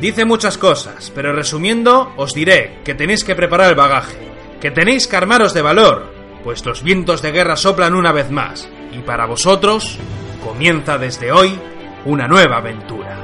Dice 0.00 0.24
muchas 0.24 0.58
cosas, 0.58 1.10
pero 1.12 1.32
resumiendo, 1.32 2.12
os 2.16 2.34
diré 2.34 2.78
que 2.84 2.94
tenéis 2.94 3.24
que 3.24 3.34
preparar 3.34 3.70
el 3.70 3.74
bagaje, 3.74 4.18
que 4.60 4.70
tenéis 4.70 5.08
que 5.08 5.16
armaros 5.16 5.54
de 5.54 5.62
valor, 5.62 6.11
pues 6.42 6.64
los 6.64 6.82
vientos 6.82 7.22
de 7.22 7.32
guerra 7.32 7.56
soplan 7.56 7.94
una 7.94 8.12
vez 8.12 8.30
más, 8.30 8.68
y 8.92 8.98
para 8.98 9.26
vosotros 9.26 9.98
comienza 10.44 10.98
desde 10.98 11.32
hoy 11.32 11.58
una 12.04 12.26
nueva 12.26 12.58
aventura. 12.58 13.21